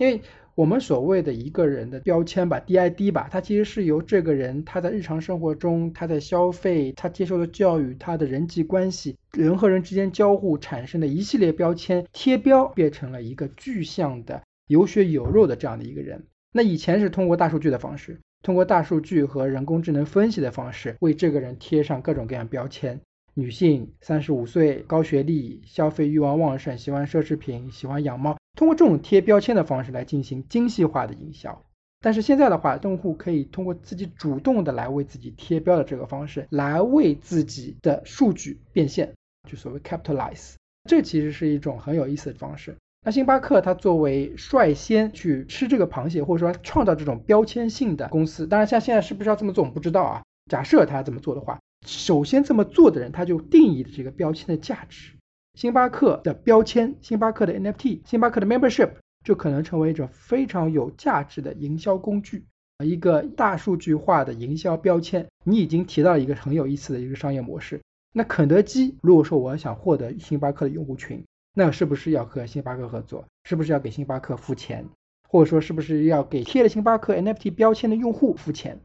[0.00, 0.22] 因为
[0.54, 16.24] 我们所谓的一个人的标签吧，DID 吧，它其实是由这个人他在日常生活中他的消费、他接受的教育、他的人际关系、人和人之间交互产生的一系列标签贴标，变成了一个具象的有血有肉的这样的一个人。
[16.50, 22.98] 那以前是通过大数据的方式，通过大数据和人工智能分析的方式，为这个人贴上各种各样标签。
[23.34, 28.39] 女性，三十五岁，高学历，消费欲望旺盛，喜欢奢侈品，喜欢养猫。
[28.56, 31.62] 通过这种贴标签的方式来进行精细化的营销。
[32.00, 39.12] 但是现在的话，用户可以通过自己主动的来为自己贴标的这个方式，来为自己的数据变现，
[39.48, 40.54] 就所谓 capitalize。
[40.88, 42.76] 这其实是一种很有意思的方式。
[43.02, 50.22] 那星巴克它作为率先去吃这个螃蟹，或者说创造这种标签性的公司，当然像现在是不是要这么做，我们不知道啊。
[50.50, 51.58] 假设他要这么做的话。
[51.86, 55.12] 首先这么做的人，他就定义了这个标签的价值。
[55.60, 58.92] 星巴克的标签，星巴克的 NFT，星巴克的 Membership
[59.22, 62.46] 就可能成为一种非常有价值的营销工具，
[62.82, 65.26] 一个大数据化的营销标签。
[65.44, 67.78] 你已经提到了一个很有意思的一个商业模式。
[68.14, 73.26] 那肯德基如果说我想获得星巴克的用户群，那是不是要和星巴克合作？
[73.44, 74.88] 是不是要给星巴克付钱？
[75.28, 78.80] 或者说是不是要给贴了星巴克 NFT 标签的用户付钱？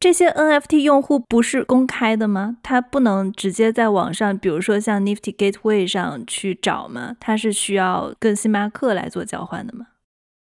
[0.00, 2.56] 这些 NFT 用户不是公开的吗？
[2.62, 7.18] 他不能直接在网上，比如说像 Nifty Gateway 上去找吗？
[7.20, 9.88] 他是需要跟星巴克来做交换的吗？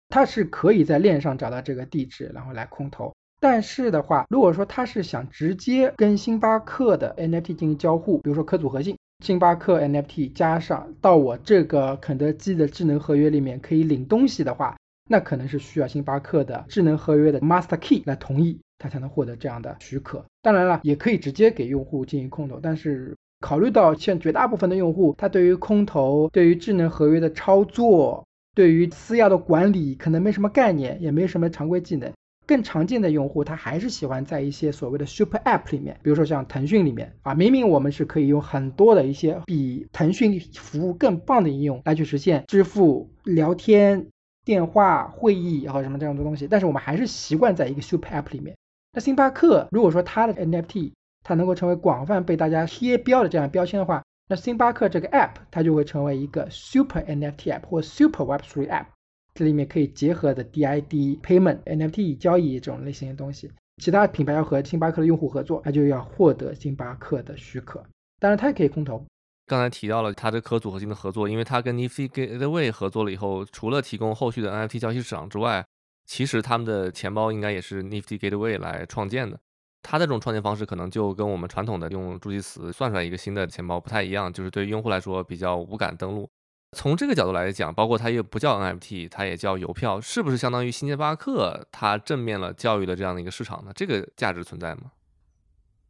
[0.08, 3.14] 他是可以在链上找到这个地址，然后来空投。
[3.42, 14.78] 但是的话，如果说他是想直接跟星巴克的 NFT 进行交互，比如说可组合性，星巴克 NFT 加上到我这个肯德基的智能合约里面可以领东西的话。
[15.10, 20.26] 那可能是需要星巴克的智能合约的 Master Key 来同意，它才能获得这样的许可。
[20.42, 32.12] 当然了，也可以直接给用户进行空投，但是考虑到现绝大部分的用户，他对于空投、对于智能合约的操作、对于私钥的管理可能没什么概念，也没什么常规技能。
[32.48, 44.08] 更常见的用户，他还是喜欢在一些所谓的 Super App 里面，比如说像腾讯里面啊，明明我们是可以用很多的一些比腾讯服务更棒的应用来去实现支付、聊天。
[44.46, 48.56] 电话会议或者什么这样的东西，但是我们还是习惯在一个 Super App 里面。
[49.00, 50.92] 星巴克如果说它的 NFT
[51.24, 58.86] 它能够成为广泛被大家贴标的这样标签的话，那星巴克这个 App 它就会成为一个 Super NFT App 或 Super Web3 App，
[59.34, 63.52] 这里面可以结合的 DID Payment、NFT 交易这种类型的东西。
[63.82, 67.82] 其他品牌要和星巴克的用户合作，那就要获得星巴克的许可。
[68.20, 69.04] 当然，它也可以空投。
[69.48, 75.66] 刚才提到了它的可组合性的合作，因为它跟 Nifty Gateway 合作了以后，除了提供后续的 NFT 交易市场之外，
[76.10, 79.40] 其实他们的钱包应该也是 Nifty Gateway 来创建的。
[79.84, 86.28] 它的这种创建方式可能就跟我们传统的用助记词算出来一个新的钱包不太一样，就是对用户来说比较无感登录。
[86.76, 93.72] 从这个角度来讲，包括它也不叫 NFT，它也叫邮票，是不是相当于星巴克它正面了教育的这样的一个市场呢？
[93.76, 94.92] 这个价值存在吗？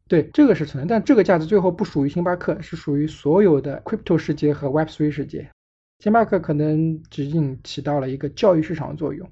[0.09, 5.49] 对，这个是存在，但这个价值最后不属于星巴克，是属于所有的 crypto 世界和 Web3 世界。
[5.99, 9.29] 星巴克可能仅仅起到了一个教育市场的作用，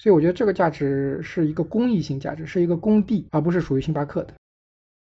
[0.00, 4.32] 所以我觉得这个价值是一个公益性价值，是一个公地，而不是属于星巴克的。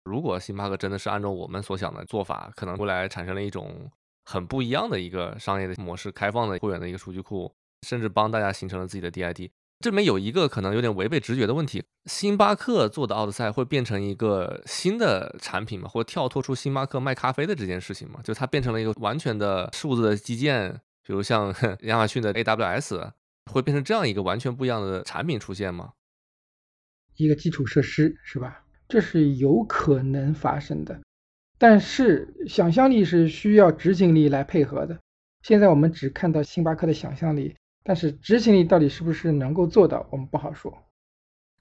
[0.02, 3.88] 如果星巴克真的是按照我们所想的做法，可能未来产生了一种
[4.24, 7.48] 很不一样的一个商业的模式，开放的会员的一个数据库，
[7.86, 9.48] 甚至帮大家形成了自己的 DID。
[9.78, 15.88] 这里面有一个可能有点违背直觉的问题：星巴克做的奥德赛会变成一个新的产品吗？
[15.88, 18.18] 或跳脱出星巴克卖咖啡的这件事情吗？
[18.24, 20.72] 就它变成了一个完全的数字的基建，
[21.06, 23.12] 比如像 亚马逊的 AWS，
[23.48, 25.92] 会变成这样一个完全不一样的产品出现吗？
[27.16, 28.64] 一个基础设施是吧？
[28.88, 31.00] 这是有可能发生的，
[31.58, 34.98] 但是想象力是需要执行力来配合的。
[35.42, 37.54] 现在我们只看到星巴克的想象力。
[37.84, 40.70] 但是执行力到底是不是能够做到，我们不好说。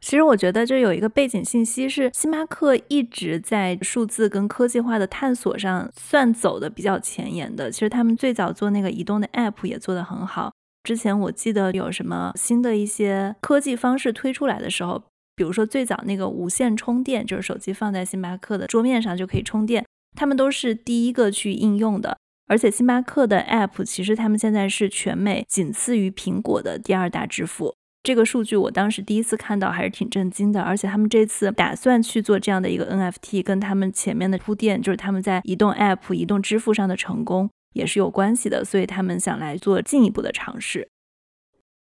[0.01, 7.71] 其实我觉得这有一个背景信息是，星巴克一直在数字跟科技化的探索上算走的比较前沿的。
[7.71, 10.51] 其实他们最早做那个移动的 App 也做得很好。
[10.87, 15.03] 之前我记得有什么新的一些科技方式推出来的时候，
[15.35, 19.85] 比如说最早那个无线充电，就是手机放在星巴克的桌面上就可以充电，
[20.17, 22.17] 他们都是第一个去应用的。
[22.47, 30.61] 而且星巴克的 App 其实他们现在是全美仅次于苹果的第二大支付，这个数据我当时第一次看到还是挺震惊的。
[30.61, 38.65] 而且他们这次打算去做这样的一个 NFT，跟他们前面的铺垫，就是他们在移动 App、移动支付上的成功也是有关系的。
[38.65, 40.89] 所以他们想来做进一步的尝试。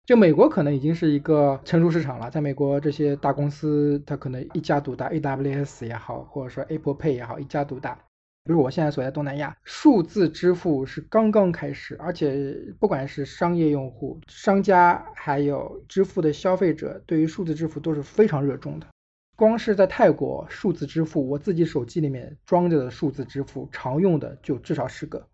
[0.06, 7.94] 就美国可能已经是一个成熟市场了，在美国这些大公司它可能一家独大，AWS 也好，或者说 Apple Pay 也好，一家独大。
[8.44, 18.86] 比如我现在所在东南亚，数字支付是刚刚开始，而且不管是商业用户、商家，还有支付的消费者，对于数字支付都是非常热衷的。
[19.36, 25.28] 光是在泰国，数字支付我自己手机里面装着的数字支付，常用的就至少十个。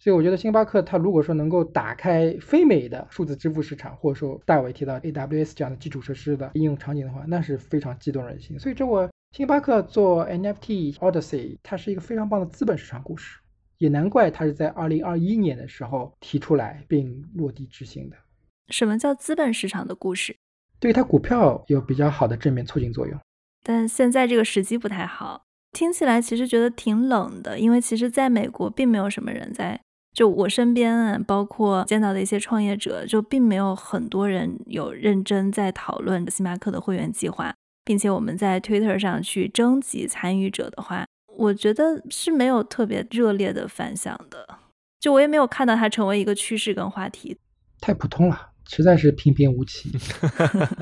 [0.00, 8.58] 所以我觉得星巴克它如果说能够打开非美的数字支付市场，或者说大伟提到 AWS 这样的基础设施的应用场景的话，那是非常激动人心。
[8.58, 9.08] 所以这我。
[9.36, 13.38] 星巴克做 NFT Odyssey，它是一个非常棒的资本市场故事，
[13.78, 18.16] 也难怪它是在二零二一年的时候提出来并落地执行的。
[18.70, 20.36] 什么叫资本市场的故事？
[20.80, 23.16] 对它股票有比较好的正面促进作用。
[23.62, 29.80] 但现在这个时机不太好，听起来其实觉得挺冷的，因为其实在美国并没有什么人在，
[30.12, 37.54] 就我身边啊，包括见到的一些创业者，就并没有很多人有认真在讨论星巴克的会员计划。
[37.82, 41.04] 并且我们在 Twitter 上去征集参与者的话，
[41.36, 44.46] 我觉得是没有特别热烈的反响的。
[45.00, 47.36] 就我也没有看到它成为一个趋势跟话题。
[47.80, 49.90] 太普通了，实在是平平无奇。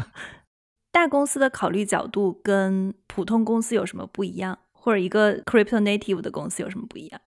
[0.93, 4.59] 大公司的考虑角度跟普通公司有什么不一样？
[4.73, 7.20] 或者一个 Crypto Native 的公司有什么不一样？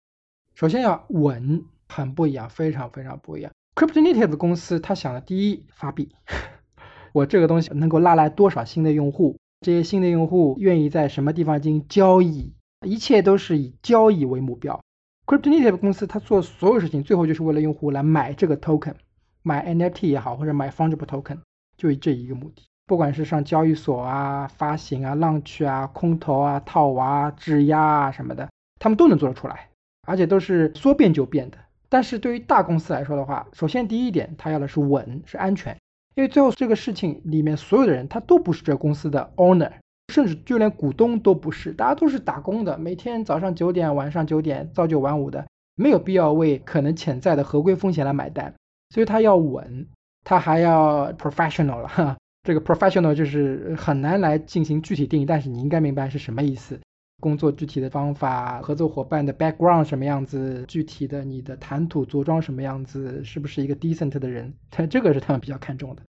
[0.54, 3.52] 首先要稳，很不一样，非常非常不一样。
[3.76, 6.16] Crypto Native 的公司，他想的第一发币，
[7.14, 9.38] 我这个东西能够拉来多少新的用户？
[9.60, 12.54] 这些新的用户愿意在什么地方进行交易？
[12.86, 14.82] 一切都是以交易为目标。
[15.26, 18.96] Cryptonative 公司他做所有事情，最后就是为了用户来买这个 token，
[19.44, 21.40] 买 NFT 也好，或者买 fungible token，
[21.78, 22.64] 就这一个目的。
[22.88, 29.70] 不管是上交易所啊、发行啊、浪去啊、空投啊、套娃、质押啊什么的，他们都能做得出来，
[30.06, 31.58] 而且都是说变就变的。
[31.92, 35.76] 但是对于大公司来说的话，首先第一点，它要的是稳，是安全。
[36.16, 39.72] 因为最后这个事情里面所有的人他都不是这公司的 owner，
[40.08, 48.54] 甚至就连股东都不是，大家都是打工的，每天早上九点晚上九点朝九晚五的，没有必要为可能潜在的合规风险来买单，
[48.90, 49.88] 所以他要稳，
[50.24, 52.18] 他还要 professional 了哈。
[52.44, 56.80] 这个 professional 就是很难来进行具体定义，但是你应该明白是什么意思。
[57.22, 66.02] 工作具体的方法，合作伙伴的 background 什么样子，具体的你的谈吐着装什么样子，是不是一个 decent 的人，他 这个是他们比较看重的。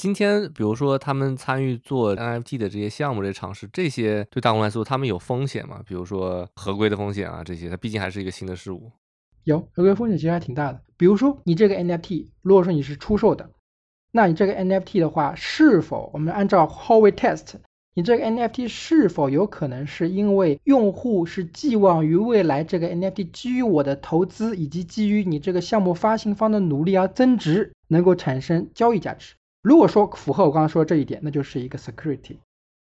[0.00, 5.80] 今天，比如说他们参与做 NFT 的这些项目、这些尝试，这些对大公来说，他们有风险吗？
[5.86, 8.90] 比如说合规的风险啊，这些，它毕竟还是一个新的事物。
[9.44, 10.80] 有合规风险其实还挺大的。
[10.96, 13.48] 比如说你这个 NFT，如果说你是出售的。
[14.12, 17.56] 那你这个 NFT 的话，是否我们按照 Howey Test，
[17.96, 29.36] 你这个 NFT 是否有可能是因为用户是寄望于未来这个 NFT 基于我的投资以及基于你这个项目发行方的努力而增值，能够产生交易价值？
[29.62, 32.36] 如果说符合我刚刚说的这一点，那就是一个 security。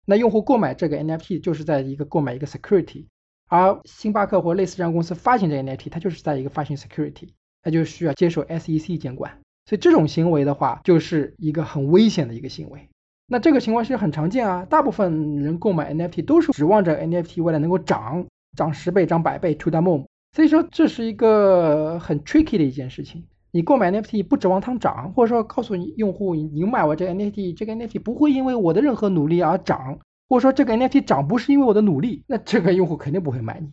[0.06, 3.04] 那用户购买这个 NFT 就是在一个购买一个 security，
[3.50, 7.28] 而星巴克或类似这样公司发行这个 NFT，它就是在一个发行 security，
[7.62, 9.38] 它就需要接受 SEC 监管。
[9.66, 12.88] 所以这种行为的话，就是一个很危险的一个行为。
[13.32, 20.04] 那这个情况其实很常见啊，大部分人购买 NFT 都是指望着 NFT 未来能够涨，涨十倍、涨百倍，to the moon。
[20.36, 23.24] 所以说这是一个很 tricky 的一件事情。
[23.50, 33.70] 你购买 NFT 不指望它涨，或者说告诉你用户，你买我这个 NFT，这个 NFT 不会因为我的任何努力而涨，或者说这个 NFT 涨不是因为我的努力，那这个用户肯定不会买你。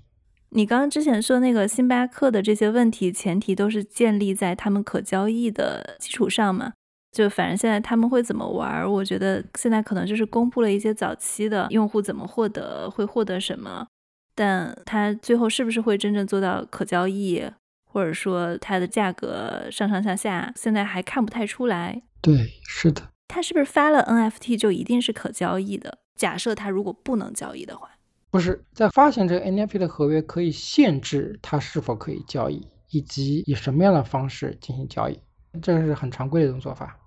[0.51, 6.71] 你刚刚之前说那个星巴克的这些问题，前提都是建立在他们可交易的基础上嘛？
[7.11, 13.87] 就反正现在他们会怎么玩，我觉得现在可能就是公布了一些早期的用户怎么获得，会获得什么，
[14.35, 17.43] 但它最后是不是会真正做到可交易，
[17.85, 22.03] 或者说它的价格上上下下，现在还看不太出来。
[22.21, 23.01] 对，是的。
[23.27, 25.99] 它是不是发了 NFT 就一定是可交易的？
[26.15, 27.89] 假设它如果不能交易的话？
[28.31, 35.19] 不是在发行这个 NFT 的合约可以限制它是否可以交易，以及以什么样的方式进行交易，
[35.61, 36.97] 这个是很常规的一种做法。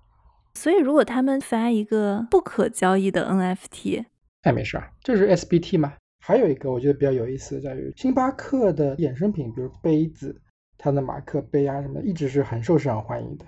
[0.53, 4.05] 所以如果他们发一个不可交易的 NFT，
[4.43, 5.93] 哎，没事儿，这是 SBT 嘛。
[6.19, 10.39] 还有一个我觉得比较有意思在于，星巴克的衍生品，比如杯子，
[10.77, 13.45] 它的马克杯啊什么，一直是很受市场欢迎的。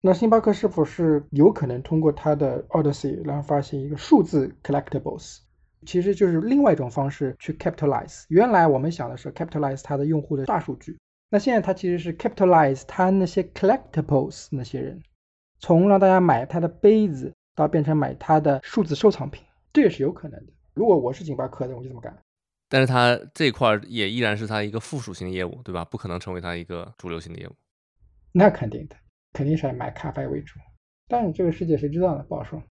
[0.00, 5.38] 那星巴克是否是有可能通过它的 Odyssey 然后发行一个数字 Collectibles？
[5.86, 8.24] 其实就是另外一种方式去 capitalize。
[8.28, 10.98] 原来我们想的是 capitalize 它的用户的大数据，
[11.34, 15.02] 那现在他其实是 capitalize 他那些 collectibles 那些人，
[15.58, 20.52] 从让大家买他的杯子到变成买他的数字收藏品，这也是有可能的。
[20.74, 22.16] 如果我是星巴克的，我就这么干。
[22.68, 25.84] 但是它这块也依然是它一个附属性的业务，对吧？
[25.84, 27.52] 不可能成为它一个主流性的业务。
[28.30, 28.94] 那肯定的，
[29.32, 30.60] 肯定是买咖啡为主。
[31.08, 32.24] 但是这个世界谁知道呢？
[32.28, 32.62] 不好说。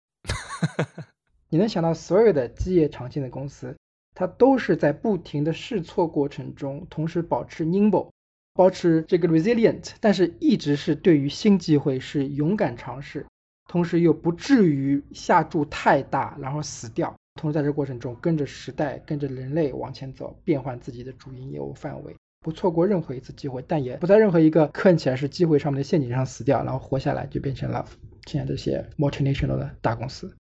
[1.52, 3.76] 你能想到所有的基业长青的公司，
[4.16, 8.10] 它都是在不停的试错过程中，同时保持 nimble，
[8.54, 13.26] 保持这个 resilient，但是一直是对于新机会是勇敢尝试，
[13.68, 27.84] 同时又不至于下注太大然后死掉，同时在这过程中跟着时代，跟着人类往前走，变换自己的主营业务范围，不错过任何一次机会，但也不在任何一个看起来是机会上面的陷阱上死掉，然后活下来就变成了
[28.28, 30.36] 现在这些 multinational 的大公司。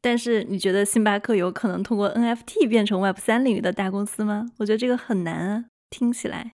[0.00, 4.46] 但是你觉得星巴克有可能通过 NFT 变成 Web 三领域的大公司吗？
[4.58, 6.52] 我觉得这个很难啊，听起来。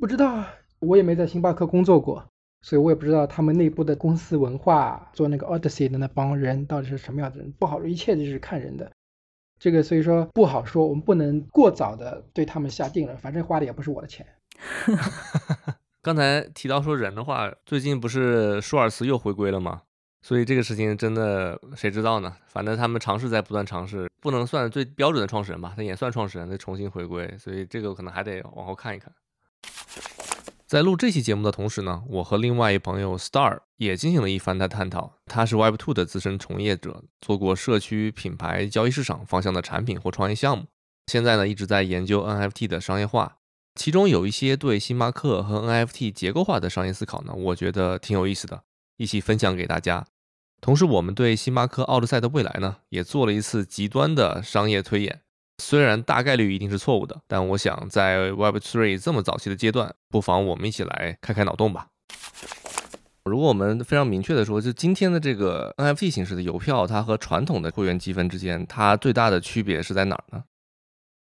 [0.00, 0.44] 不知道，
[0.80, 2.24] 我也没在星巴克工作过，
[2.62, 8.90] 所以我也不知道他们内部的公司文化，做那个 Odyssey 的那帮人到底是什么样的人，不好说，一切就是看人的。
[9.58, 14.26] 这个所以说不好说，我们不能过早的对他们下定论，反正花的也不是我的钱。
[16.02, 19.82] 刚才提到说人的话，最近不是舒尔茨又回归了吗？
[20.20, 22.34] 所以这个事情真的谁知道呢？
[22.46, 27.34] 反正他们尝试在不断尝试，不能算最标准的创始人吧，他也算创始人，再重新回归。
[27.38, 29.12] 所以这个可能还得往后看一看。
[30.66, 35.12] 在录这期节目的同时呢，我和另外一朋友 Star 也进行了一番的探讨。
[35.26, 40.64] 他是 Web2 的资深从业者，做过社区品牌交易市场方向的产品或创业项目，
[41.06, 43.36] 现在呢一直在研究 NFT 的商业化，
[43.74, 48.62] 其中有一些对星巴克和 NFT 结构化的商业思考呢，我觉得挺有意思的，
[48.96, 50.06] 一起分享给大家。
[50.62, 55.20] 同时，我们对星巴克奥德赛的未来呢，也做了一次极端的商业推演。
[55.62, 61.86] 虽然大概率一定是错误的，但我想在 Web3 这么早期的阶段，不妨我们一起来开开脑洞吧。
[63.24, 70.44] 如果我们非常明确的说，就今天的这个 NFT 形式的邮票，它和传统的会员积分之间，它最大的区别是在哪儿呢？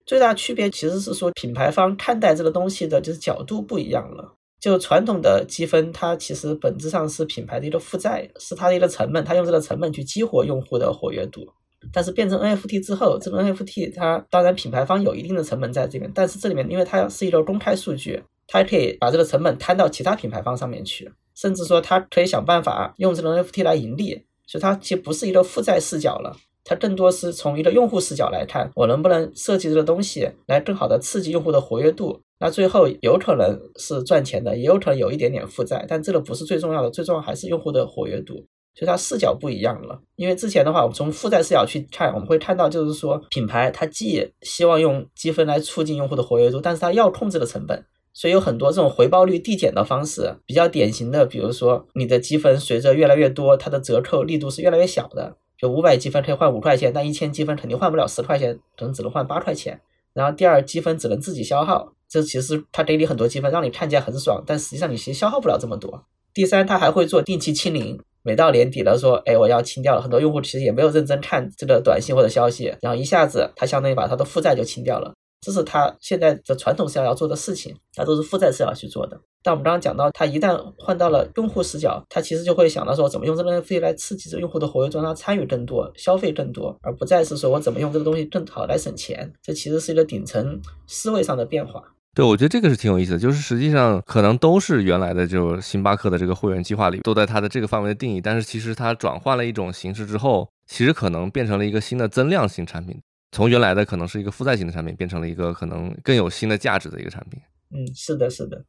[0.04, 4.34] 最大区别其实是说品牌方看待这个东西的就是角度不一样了。
[4.58, 11.52] 就传统的积分，它其实本质上是品牌的一个负债，是它的一个成本，它用这个成本去激活用户的活跃度。
[11.92, 38.46] 但是变成 NFT 之后，这个 NFT 它当然品牌方有一定的成本在这边，但是这里面因为它是一个公开数据，它还可以把这个成本摊到其他品牌方上面去，甚至说它可以想办法用这个 NFT 来盈利，所以它其实不是一个负债视角了，它更多是从一个用户视角来看，我能不能设计这个东西来更好的刺激用户的活跃度，那最后有可能是赚钱的，也有可能有一点点负债，但这个不是最重要的，最重要还是用户的活跃度。
[38.74, 59.80] 所以它视角不一样了，因为之前的话，我们从负债视角去看，我们会看到就是说，品牌它既希望用积分来促进用户的活跃度，但是它要控制的成本，所以有很多这种回报率递减的方式，比较典型的，比如说你的积分随着越来越多，它的折扣力度是越来越小的，就五百积分可以换五块钱，但一千积分肯定换不了十块钱，可能只能换八块钱。
[60.12, 66.04] 然后第二，积分只能自己消耗，这其实它给你很多积分，让你看起来很爽，但实际上你其实消耗不了这么多。
[66.32, 68.00] 第三，它还会做定期清零。
[68.24, 70.00] 每到年底了，说，哎，我要清掉了。
[70.00, 75.12] 很多用户其实也没有认真看这个短信或者消息，然后一下子他相当于把他的负债就清掉了。
[75.42, 79.20] 这是他现在的传统视角要做的事情，他都是负债视角去做的。
[79.42, 89.30] 但我们刚刚讲到，他一旦换到了用户视角，他其实就会想到说，怎么用这个 NFT 来刺激这用户的活跃度，让他参与更多、消费更多，而不再是说我怎么用这个东西更好来省钱。
[89.42, 91.82] 这其实是一个顶层思维上的变化。
[92.14, 103.02] 对，我觉得这个是挺有意思的，就是实际上可能都是原来的，就星巴克的这个会员计划里都在它的这个范围的定义，但是其实它转换了一种形式之后，其实可能变成了一个新的增量型产品，
[103.32, 107.40] 从原来的可能是一个负债型的产品，变成了一个可能更有新的价值的一个产品。
[107.70, 108.64] 嗯，是的，是的。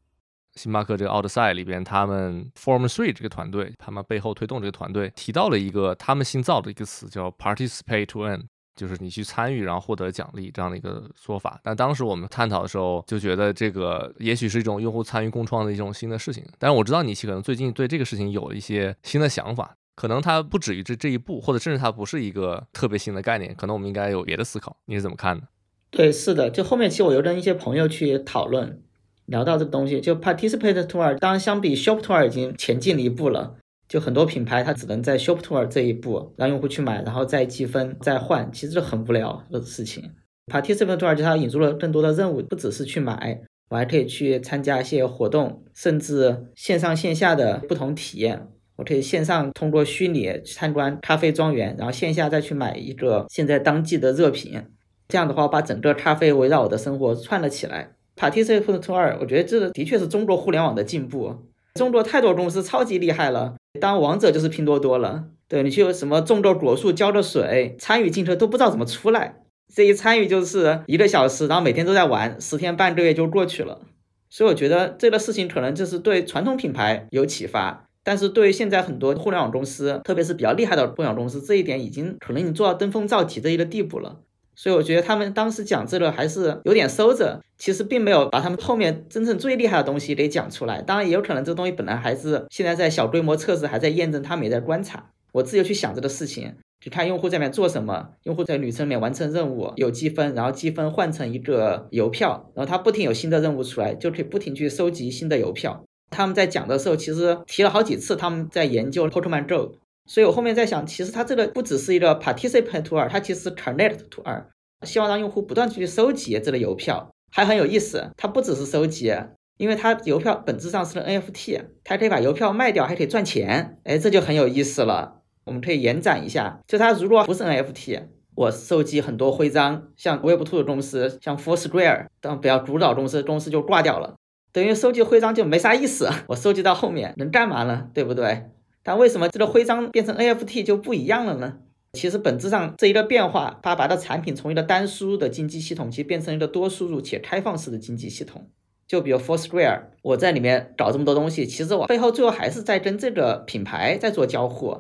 [0.56, 8.44] 星巴克这个 Outside 里边，他们 Form Three 这个团队，他们背后推动这个团队提到了一个他们新造的一个词，叫 Participate to Earn。
[8.76, 11.60] 就是你去参与，然后获得奖励这样的一个说法。
[11.64, 16.44] 但当时我们探讨的时候，就觉得这个也许是一种用户参与共创的一种新的事情。
[16.60, 23.56] 但是我知道你可能最近对这个事情有一些新的想法，可能它不止于这这一步，或者甚至它不是一个特别新的概念。
[23.56, 24.76] 可能我们应该有别的思考。
[24.86, 25.48] 你是怎么看的？
[25.92, 28.82] 对，是的，就后面其实我又跟一些朋友去讨论，
[29.28, 33.56] 聊到这东西，就 Participate Tour，当然相比 Shop Tour 已经前进了一步了。
[33.88, 40.12] 就很多品牌，它只能在 Shop Tour 这一步让用户去买，然后再积分再换，其实很无聊的事情。
[40.52, 48.48] Participant Tour 就它引入了更多的任务，不只是去买，我还可以去参加一些活动，甚至线上线下的不同体验。
[48.78, 54.62] 我可以线上通过虚拟参观咖啡庄园，然后线下再去买一个现在当季的热品。
[55.08, 57.92] 这样的话，把整个咖啡围绕我的生活串了起来。
[58.18, 61.36] Participant Tour，我觉得这的确是中国互联网的进步。
[61.76, 63.56] 中国太多公司超级厉害了。
[63.76, 69.42] 当王者就是拼多多了，对你去什么种个果树、浇个水，参与进去都不知道怎么出来。
[69.74, 73.82] 这一参与就是一个小时，然后每天都在玩，十天半个月就过去了。
[74.30, 84.20] 所以我觉得这个事情可能就是对传统品牌有启发，但是对于现在很多互联网公司，特别是比较厉害的互联网公司，这一点已经可能已经做到登峰造极的一个地步了。
[84.56, 90.82] 所以我觉得他们当时讲这个还是有点收着，其实并没有把他们后面真正最厉害的东西给讲出来。
[90.82, 95.12] 当然也有可能这东西本来还是现在在小规模测试，还在验证，他们也在观察。
[95.34, 105.84] 我自己去想这个事情，就看用户在里面做什么，用户在旅程里面完成任务有积分，然后积分换成一个邮票，然后他不停有新的任务出来，就可以不停去收集新的邮票。
[106.10, 109.76] 他们在讲的时候，其实提了好几次他们在研究 Pokemon Go。
[110.08, 114.48] 所以我后面在想，其实它这个不只是一个 participant to r 它其实 connect to r
[114.84, 118.12] 希望让用户不断去收集这个邮票，还很有意思。
[118.16, 119.14] 它不只是收集，
[119.58, 123.80] 因为它邮票本质上是个 NFT，它可以把邮票卖掉，还可以赚钱。
[123.84, 125.22] 哎，这就很有意思了。
[125.46, 128.04] 我们可以延展一下，就它如果不是 NFT，
[128.36, 134.16] 我收集很多徽章，像 Web2 的公司，像 Foursquare 当比较主导公司，公司就挂掉了，
[134.52, 136.10] 等于收集徽章就没啥意思。
[136.28, 137.90] 我收集到后面能干嘛呢？
[137.94, 138.46] 对不对？
[138.86, 141.58] 但为什么这个徽章变成 NFT 就不一样了呢？
[141.94, 148.48] 其实本质上这一个变化，它把它产品从一个单输入的经济系统，其实变成一个多输入且开放式的经济系统。
[148.88, 154.78] 就比如 Foursquare，我在里面搞这么多东西，其实我背后最后还是在跟这个品牌在做交互。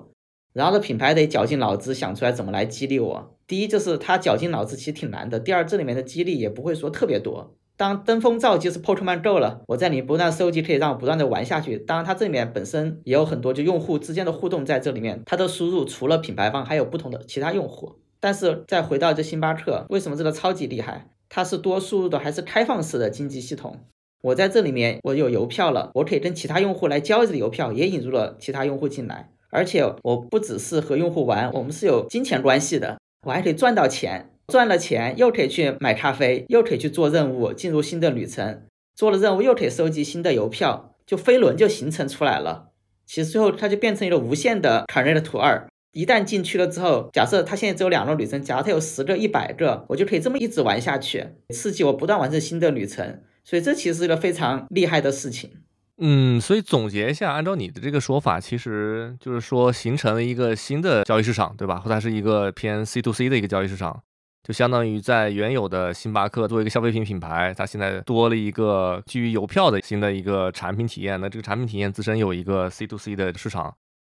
[0.53, 3.36] 然后这品牌得绞尽脑汁想出来怎么来激励我。
[3.47, 7.56] 第一就是他绞尽脑汁其实挺难的，第二这里面的激励也不会说特别多。
[7.78, 11.78] 当登峰造极是 Pokemon Go 了，我在里不断收集，可以让我不断的玩下去。
[11.78, 17.96] 当然，它这里面本身也有很多就用户之间的互动在这里面，它的输入除了品牌方，还有不同的其他用户。
[18.22, 21.10] 但是再回到这星巴克，为什么这个超级厉害？
[21.28, 23.78] 它是多输入的还是开放式的经济系统？
[24.22, 29.32] 我在这里面我有邮票了，我可以跟其他用户来交这个邮票，也引入了其他用户进来。
[29.52, 32.98] 而且我不只是和用户玩，我们是有金钱关系的，
[33.28, 34.32] 我还可以赚到钱。
[34.48, 38.62] 赚了钱又可以去买咖啡，又可以去做任务，进入新的旅程。
[38.96, 42.70] 做了任务又可以收集新的邮票，就飞轮就形成出来了。
[43.06, 45.68] 其实最后它就变成一个无限的 Connect 二。
[45.91, 53.22] 一旦进去了之后，假设它现在只有两个旅程，假如它有十个、一百个，我就可以这么一直玩下去，刺激我不断完成新的旅程。
[53.43, 55.52] 所以这其实是一个非常厉害的事情。
[55.98, 61.78] 嗯，所以总结一下，按照你的这个说法，其实就是说形成了一个新的交易市场，对吧？
[61.80, 64.04] 或它是一个偏 C to C 的一个交易市场，
[64.46, 71.20] 就相当于在原有的星巴克作为一个消费品品牌，它现在多了一个基于邮票的新的一个产品体验。
[71.20, 73.74] 那这个产品体验自身有一个 C to C 的市场。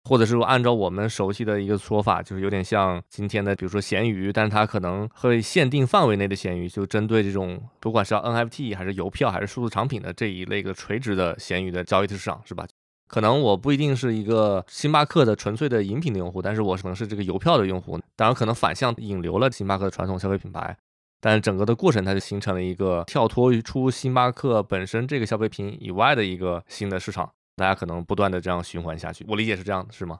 [0.10, 12.66] 或者是说，按照我们熟悉的一个说法，就是有点像今天的，比如说闲鱼，但是它可能会限定范围内的闲鱼，就针对这种不管是 NFT 还是邮票还是数字产品的这一类个垂直的闲鱼的交易的市场，是吧？
[13.12, 20.78] 可能我不一定是一个星巴克的纯粹的饮品的用户，但是我可能是这个邮票的用户，当然可能反向引流了星巴克的传统消费品牌，
[21.20, 27.30] 但整个的过程它就形成了一个跳脱于出星巴克本身这个消费品以外的一个新的市场。
[27.58, 30.20] 大家可能不断的这样循环下去，我理解是这样，是吗？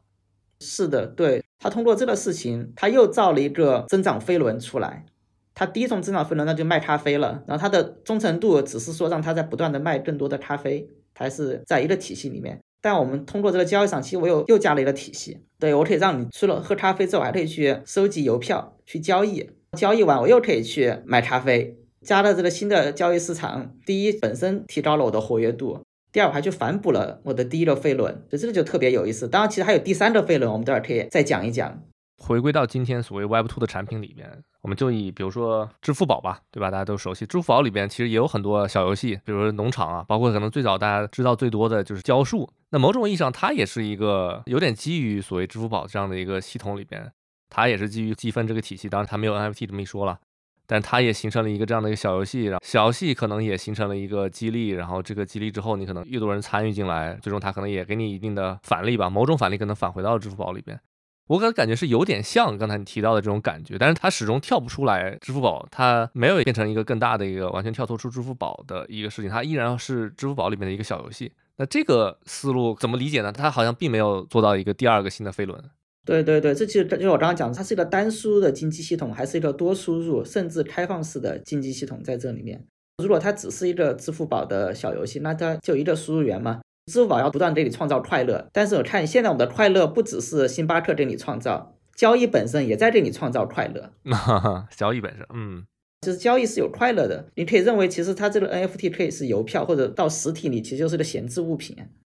[0.60, 5.06] 是的，对他通过这个事情，他又造了一个增长飞轮出来。
[5.54, 12.62] 他第一种增长飞轮那就卖咖啡了，然后他的忠诚度只是说让他在不断的卖更多的咖啡，还是在一个体系里面。
[12.82, 21.78] 但我们通过这个交易上，其实我又又加了一个体系，对我可以让你除了喝咖啡之外，还可以去收集邮票去交易，交易完我又可以去买咖啡。
[22.02, 25.80] 加了这个新的交易市场，第一本身提高了我的活跃度。
[26.12, 29.28] 第二，我还去反哺了我的第一个飞轮，所以这个就特别有意思。
[29.28, 31.84] 当然，其实还有第三个飞轮，我们待会儿可以再讲一讲。
[32.18, 36.70] 回归到今天所谓 Web Two 的产品里面，我们就以比如说支付宝吧，对吧？
[36.70, 42.50] 大家都熟悉，支付宝里边其实也有很多小游戏，比如说农场啊，包括可能最早大家知道最多的就是浇树。
[42.70, 47.12] 那某种意义上，它也是一个有点基于所谓支付宝这样的一个系统里边，
[47.50, 48.88] 它也是基于积分这个体系。
[48.88, 50.20] 当然，它没有 NFT 这么一说了。
[50.68, 60.80] 但它也形成了一个这样的一个小游戏，然后小游戏可能也形成了一个激励，然后这个激励之后，你可能越多人参与进来，最终它可能也给你一定的返利吧，某种返利可能返回到支付宝里边。
[61.28, 65.18] 我感感觉是有点像刚才你提到的这种感觉，但是它始终跳不出来。
[65.22, 71.32] 支付宝它没有变成一个更大的一个完全跳脱出支付宝的一个事情，它依然是支付宝里面的一个小游戏。
[71.58, 73.32] 那这个思路怎么理解呢？
[73.32, 75.64] 它好像并没有做到一个第二个新的飞轮。
[76.04, 82.66] 对对对，这其实就是我刚刚讲的，它是一个单输入的经济系统，还是一个多输入甚至开放式的经济系统在这里面。
[83.02, 86.60] 如果它只是一个支付宝的小游戏，那它就一个输入源嘛。
[86.88, 93.92] 支付宝要不断给你创造快乐，但是我看现在我们的快乐不只是星巴克给你创造，交易本身也在给你创造快乐。
[94.76, 95.64] 交易本身，嗯，
[96.02, 97.28] 就是交易是有快乐的。
[97.36, 101.78] 你可以认为，其实它这个 NFT 可以是邮票，或者到实体里其实就是个闲置物品。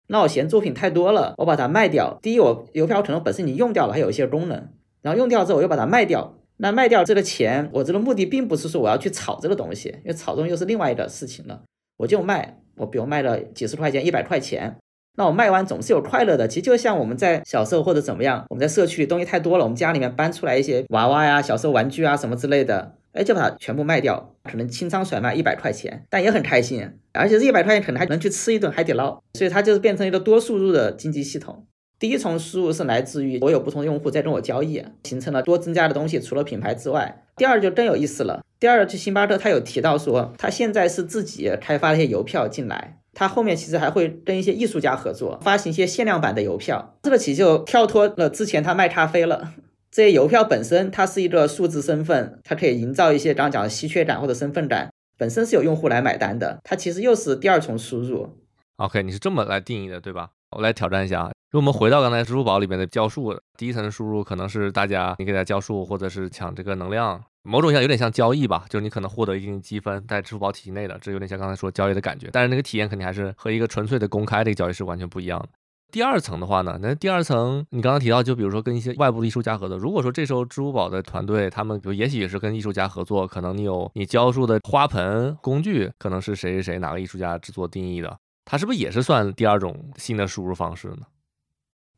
[0.09, 2.19] 那我嫌作品太多了，我把它卖掉。
[2.23, 4.69] 第一，我邮票可能本身你用掉了，还有一些功能，
[5.01, 6.39] 然后用掉之后我又把它卖掉。
[6.59, 11.63] 那卖掉这个钱，我这个目的并不是说我要去炒这个东西，因为炒东西又是另外一个事情了。
[11.97, 14.77] 我就卖，我比如卖了几十块钱、一百块钱，
[15.17, 16.49] 那我卖完总是有快乐的。
[16.49, 22.97] 其实就像我们在小时候或者怎么样，我们在社区里东西太多了，我们家里面搬出来一些娃娃呀、小时候玩具啊什么之类的。
[23.13, 31.67] 哎，就把它全部卖掉，可能清仓甩卖一百块钱，但也很开心，而且这一百块钱可能还能去吃一顿海底捞，所以它就是变成一个多输入的经济系统。
[31.99, 37.22] 第一重输入是来自于我有不同用户在跟我交易，形成了多增加的东西，除了品牌之外。
[37.37, 49.55] 第二就更有意思了，第二就星巴克他有提到说，他现在是自己开发一些邮票进来，他后面其实还会跟一些艺术家合作，发行一些限量版的邮票，这个其就跳脱了之前他卖咖啡了。
[49.91, 56.59] 这些邮票本身，它是一个数字身份，它可以营造一些刚刚讲的稀缺感或者身份感，本身是有用户来买单的。
[56.65, 58.39] 它其实又是第二重输入。
[58.77, 60.31] OK，你是这么来定义的，对吧？
[60.53, 61.31] 我来挑战一下啊。
[61.51, 72.31] 如果我们回到刚才支付宝里面的交数，第一层输入可能是大家你给他交数，或者是抢这个能量，某种意义上有点像交易吧，就是你可能获得一定积分在支付宝体系内的，这有点像刚才说交易的感觉。
[72.33, 75.49] 但是那个体验肯定还是和一个纯粹的公开的一个交易是完全不一样的。
[75.93, 79.77] 第二层的话呢，那第二层你刚刚提到，就比如说跟一些外部的艺术家合作。
[79.77, 88.17] 如果说这时候支付宝的团队，他们比如也许也是跟艺术家合作，可能你有你教书的花盆工具，可能是谁谁谁哪个艺术家制作定义的，
[88.53, 91.07] 它是不是也是算第二种新的输入方式呢？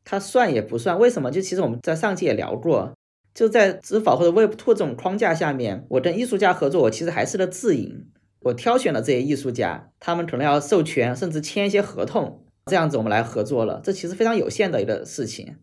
[0.05, 1.29] 它算也不算，为什么？
[1.29, 2.93] 就其实我们在上期也聊过，
[3.33, 8.07] 就在支付宝或者 Web Two 这种框架下面，我跟艺术家合作，我其实还是个自营，
[8.39, 12.45] 我挑选了这些艺术家，他们可能要授权，甚至签一些合同。
[12.67, 15.57] 这样子我们来合作了，这其实非常有限的一个事情，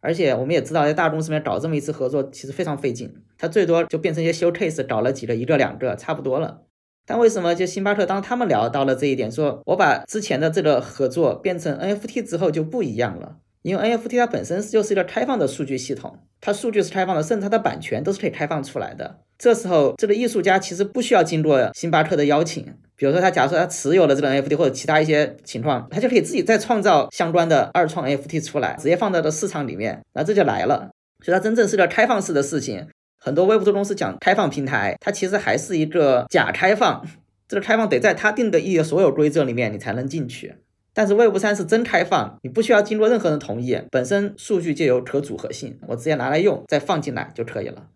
[0.00, 6.65] 而且我们也知道在大公司里面搞这么一次合作其实非常费劲，它最多就变成一些 showcase，搞了几个一个两个差不多了。
[7.06, 19.18] 但为什么就星巴克当他们聊到了这一点，说我把之前的这个合作变成 NFT 之后就不一样了，因为 NFT 它本身就是一个开放的数据系统，它数据是开放的，甚至它的版权都是可以开放出来的。
[19.38, 22.64] 这时候，这个艺术家其实不需要经过星巴克的邀请，
[22.96, 30.90] 比如说他假如说他持有了这个 NFT 或者其他一些情况，他就可以自己再创造相关的二创 NFT 出来，直接放到的市场里面，那这就来了。
[31.24, 32.86] 所以它真正是个开放式的事情。
[33.26, 37.04] 很多 Web 公司讲开放平台，它其实还是一个假开放。
[37.48, 40.54] 这个开放得在它定的一些所有规则里面，你才能进去。
[40.94, 47.88] 但是 Web 三是真开放，你不需要经过任何人同意，本身数据就有可组合性，我直接拿来用，再放进来就可以了。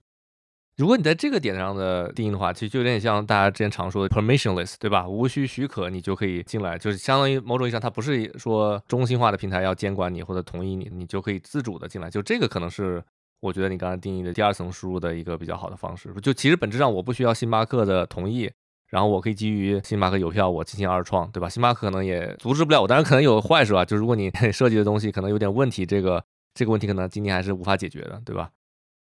[0.76, 5.06] 如果你在这个点上的定义的话，其实就有点像大家之前常说的 permissionless，对吧？
[5.06, 12.10] 无需许可你就可以进来，就是相当于某种意义上，它不是说中心化的平台要监管你或者同意你，你就可以自主的进来。
[12.10, 13.02] 就这个可能是
[13.40, 16.12] 我觉得你刚才定义的第二层输入的一个比较好的方式。
[16.22, 18.50] 就其实本质上我不需要星巴克的同意，
[18.88, 21.48] 然后我可以基于星巴克邮票我进行二创，对吧？
[21.48, 26.22] 星巴克可能也阻止不了我，当然可能有坏处啊，就如果你 设计的东西可能有点问题，这个
[26.54, 28.50] 这个问题可能今天还是无法解决的，对吧？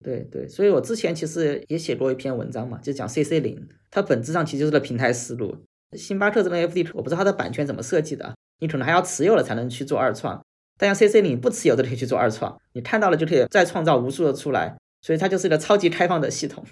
[0.04, 5.56] 对对，所以我之前其实也写过一篇文章嘛，就讲 CC 零，它本质上其实就是个平台思路。
[5.96, 10.40] 星巴克这个 NFT，我不知道它的版权怎么设计的，你可能还要持有了才能去做二创。
[10.78, 16.64] 但像 CC 你不持有的可以去做二创，你看到了就可以再创造无数的出来，所以它就是一个超级开放的系统。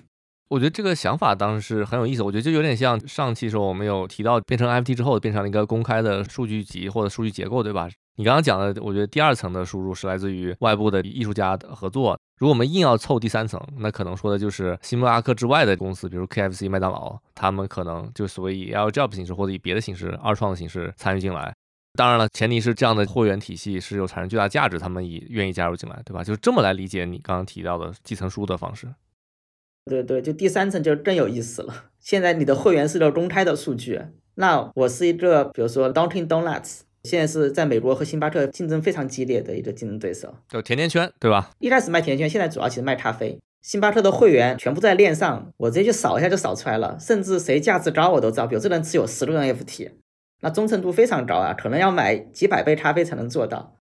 [0.48, 7.88] 我觉得这个想法当时很有意思，我觉得就有点像上期时候我们有提到变成 F T 之后变成了一个公开的数据集或者数据结构，对吧？
[8.14, 12.16] 你刚刚讲的，我觉得第二层的输入是来自于外部的艺术家的合作。
[12.38, 21.52] 如果我们硬要凑第三层，那可能说的就是星巴克之外的公司，比如 KFC、麦当劳，他们可能就所谓以 L JOP 形式或者以别的形式、二创的形式参与进来。
[21.96, 26.22] 当然了，前提是这样的会员体系是有产生巨大价值，他们也愿意加入进来，对吧？
[26.22, 28.86] 就这么来理解你刚刚提到的基层书的方式。
[29.86, 31.86] 对对，就第三层就更有意思了。
[31.98, 34.00] 现在你的会员是个公开的数据，
[34.34, 41.50] 那我是一个，比如说 Dunkin' Donuts，现在是在美国和星巴克竞争非常激烈的一个竞争对手，就甜甜圈，对吧？
[41.60, 43.38] 一开始卖甜甜圈，现在主要其实卖咖啡。
[43.62, 48.46] 星巴克的会员全部在链上，我直接去扫一下就扫出来了，甚至谁价值高我都知道。
[48.46, 49.90] 比如这人持有十个 NFT，
[50.42, 53.76] 那忠诚度非常高啊，可能要买几百杯咖啡才能做到。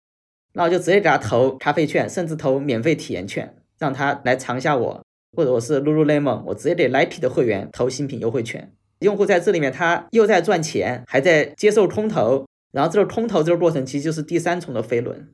[0.54, 5.02] 那我就直接给他投咖啡券，甚至投免费体验券，让他来尝一下我。
[5.36, 8.72] 或者我是 Lululemon，我直接给 Nike 的会员投新品优惠券。
[9.00, 15.28] 用户在这里面，他又在赚钱，还在接受空投，然后这个空投这个过程其实就是第三重的飞轮。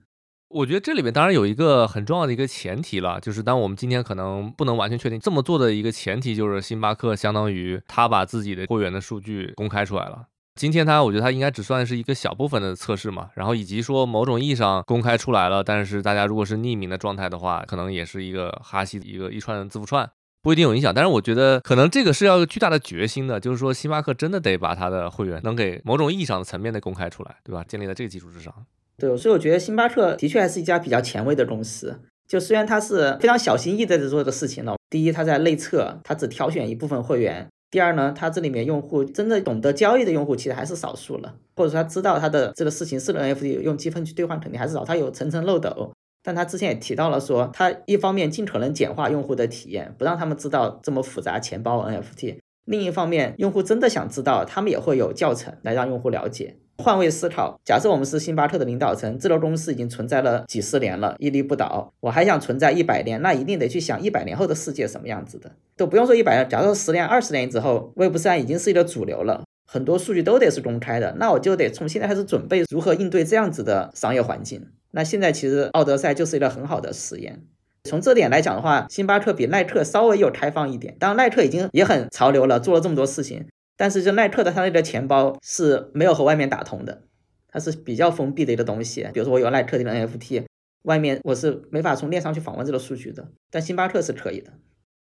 [0.49, 10.27] 我觉得这里面当然有一个很重要的一个前提了，就是当我们今天可能不能完全确定这么做的一个前提，就是星巴克相当于他把自己的会员的数据公开出来了。
[10.57, 20.11] 今天它，我觉得它应该只算是一个小部分的测试嘛，然后以及说某种意义上公开出来了，但是大家如果是匿名的状态的话，可能也是一个哈希一个一串字符串，
[20.43, 20.93] 不一定有影响。
[20.93, 27.65] 但是我觉得可能这个是要巨大的决心的，就是说星巴克真的得把它的会员能给某种意义上的层面的公开出来，对吧？
[27.67, 28.53] 建立在这个基础之上。
[28.99, 32.01] 对，所以我觉得星巴克的确还是一家比较前卫的公司。
[32.29, 37.49] 就虽然它是非常小心翼翼在做这个事情的，第一，它在内测，它只挑选一部分会员。
[37.71, 45.93] 第二呢，它这里面用户真的懂得交易的用户其实还是少数了，或者说他知道他的这个事情是 NFT 用积分去兑换肯定还是少，他有层层漏斗。
[46.23, 56.57] 但他之前也提到了说，他一方面尽可能简化用户的体验，不让他们知道这么复杂钱包 NFT；另一方面，用户真的想知道，他们也会有教程来让用户了解。
[56.81, 61.93] 换位思考，假设我们是星巴克的领导层，这个公司已经存在了几十年了，屹立不倒。
[62.01, 74.67] 我还想存在一百年，那一定得去想一百年后的世界什么样子的，都不用说一百年，假如说十年、二十年之后，Web 三已经是一个主流了，很多数据都得是公开的，那我就得从现在开始准备如何应对这样子的商业环境。
[74.93, 77.43] 那现在其实奥德赛就是一个很好的实验。
[77.85, 83.47] 从这点来讲的话，星巴克比耐克稍微又开放一点，当然耐克已经也很潮流了，做了这么多事情。
[83.81, 87.05] 但是，就耐克的它那个钱包是没有和外面打通的，
[87.49, 89.09] 它是比较封闭的一个东西。
[89.15, 90.45] 比如说，我有耐克的 NFT，
[90.83, 93.27] 外面我是没法从链上去访问这个数据的。
[93.51, 94.53] 但星巴克是可以的。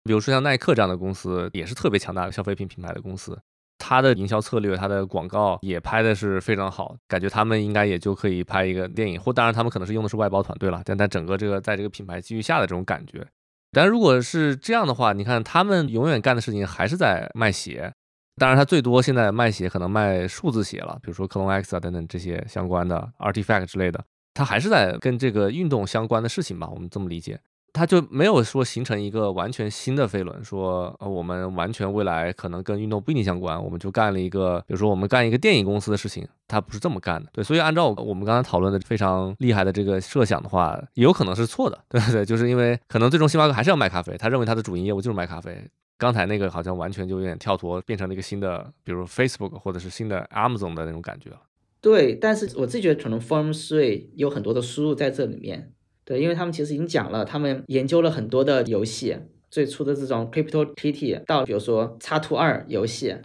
[0.05, 3.39] 比如说像耐克这样的公司，也是特别强大的消费品品牌的公司，
[3.77, 9.21] 它的营销策略、它的广告也拍的是非常好，感觉他们应该也就可以拍一个电影。
[9.21, 13.27] 或当然，他们可能是用的是外包团队了，但但整个这个在这个品牌基于下的这种感觉。
[13.73, 17.93] 但如果是这样的话，你看他们永远干的事情还是在卖鞋。
[18.37, 24.05] 当然，它最多现在卖鞋可能卖数字鞋了，比如说克隆 X 啊等等这些相关的 Artifact 之类的，
[24.35, 27.39] 它还是在跟这个运动相关的事情吧，我们这么理解，
[27.72, 42.24] 它就没有说形成一个完全新的飞轮，说呃我们完全未来可能跟运动不一定相关，我们就干了一个，比如说我们干一个电影公司的事情，它不是这么干的，对，所以按照我们刚才讨论的非常厉害的这个设想的话，有可能是错的， 对不对？
[42.24, 45.64] 就是因为可能最终星巴克还是要卖咖啡，他认为他的主营业务就是卖咖啡。
[45.97, 51.40] 刚才那个好像完全就有点跳脱，变成了一个新的，比如 Facebook 或者是新的 Amazon 的那种感觉了。
[51.80, 55.72] 对，但是我自己觉得可能 Form Three 有很多的输入在这里面。
[56.05, 59.16] 对，因为他们其实已经讲了，他们研究了很多的游戏，
[59.51, 63.16] 最初的这种 Crypto Kitty 到比如说叉 Two 二游戏。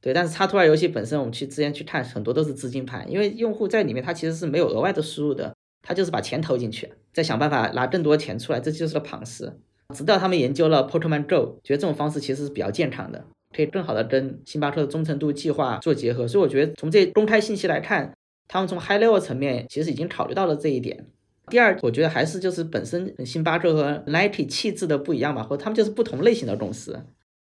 [0.00, 9.60] 对，但是叉 Two 二游戏本身，我们去之前去看，很多都是资金盘，因为用户在里面他其实是没有额外的输入的，他就是把钱投进去，再想办法拿更多钱出来，这就是个庞氏。
[9.92, 13.24] 直到他们研究了 Portman Go，觉得这种方式其实是比较健康的。
[13.54, 18.10] 可以更好的跟星巴克的忠诚度计划做结合，所以我觉得从这公开信息来看，
[18.48, 21.04] 他们从 high level 层面其实已经考虑到了这一点。
[21.48, 26.98] 第二，我觉得还是就是本身星巴克和 Nike 气质的不一样吧，或者他们就是不同类型的公司。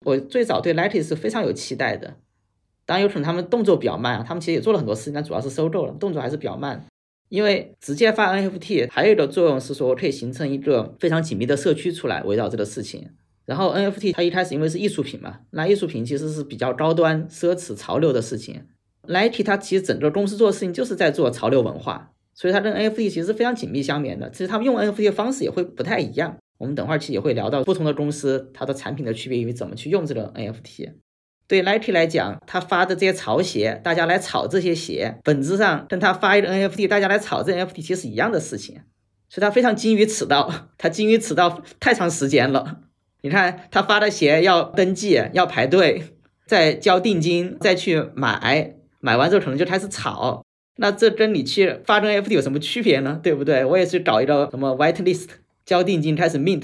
[0.05, 2.16] 我最早对 Nike 是非常有期待的，
[2.84, 6.84] 当然有可能他们动作比较慢啊，他们其实也做了很多事情，但主要是收购了，动作还是比较慢。
[7.33, 13.09] 因为直接发 NFT 还有一个作用是说，可以形成一个非常紧密的社区出来，围绕这个事情。
[13.47, 18.66] 然后 NFT 它一开始因为是艺术品嘛，那艺术品其实是比较高端、奢侈、潮流的事情。
[19.09, 24.28] Nike 它其实整个公司做的事情就是在做潮流文化，所以它跟 NFT 其实非常紧密相连的。
[24.28, 26.37] 其实他们用 NFT 的方式也会不太一样。
[26.59, 30.93] 我们等会儿其实也会聊到不同的公司它的产品的区别于怎么去用这个 NFT。
[31.53, 38.76] 对 Nike 来讲，他发的这些潮鞋，大家来炒这些鞋，本质上跟他发一个 NFT，大家来炒这 NFT 其实是一样的事情。
[39.28, 42.78] 所以他非常精于此道，他精于此道太长时间了。
[43.20, 46.14] 你看他发的鞋要登记，要排队，
[46.46, 50.42] 再交定金，再去买，买完之后可能就开始炒。
[50.78, 53.20] 那这跟你去发 NFT 有什么区别呢？
[53.22, 53.62] 对不对？
[53.62, 55.28] 我也是搞一个什么 white list，
[55.66, 56.62] 交定金开始 mint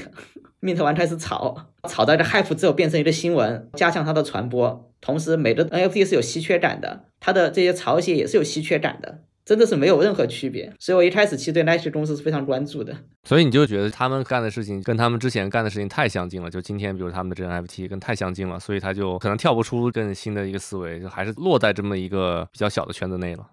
[0.60, 1.56] mint，mint 完开始炒，
[1.88, 4.90] 炒到一个 hype 之后变成一个新闻，加强它的传播。
[5.00, 9.20] 同时，每个 NFT 是有稀缺感的，它的这些潮鞋也是有稀缺感的。
[9.44, 12.94] 真的是没有任何区别，所以我一开始其实对 Nike 公司是非常关注的。
[13.24, 23.46] 所以你就觉得他们干的事情跟他们之前干的事情太相近了，就今天比如他们的这个 NFT 跟太相近了，所以他就可能跳不出更新的一个思维，就还是落在这么一个比较小的圈子内了。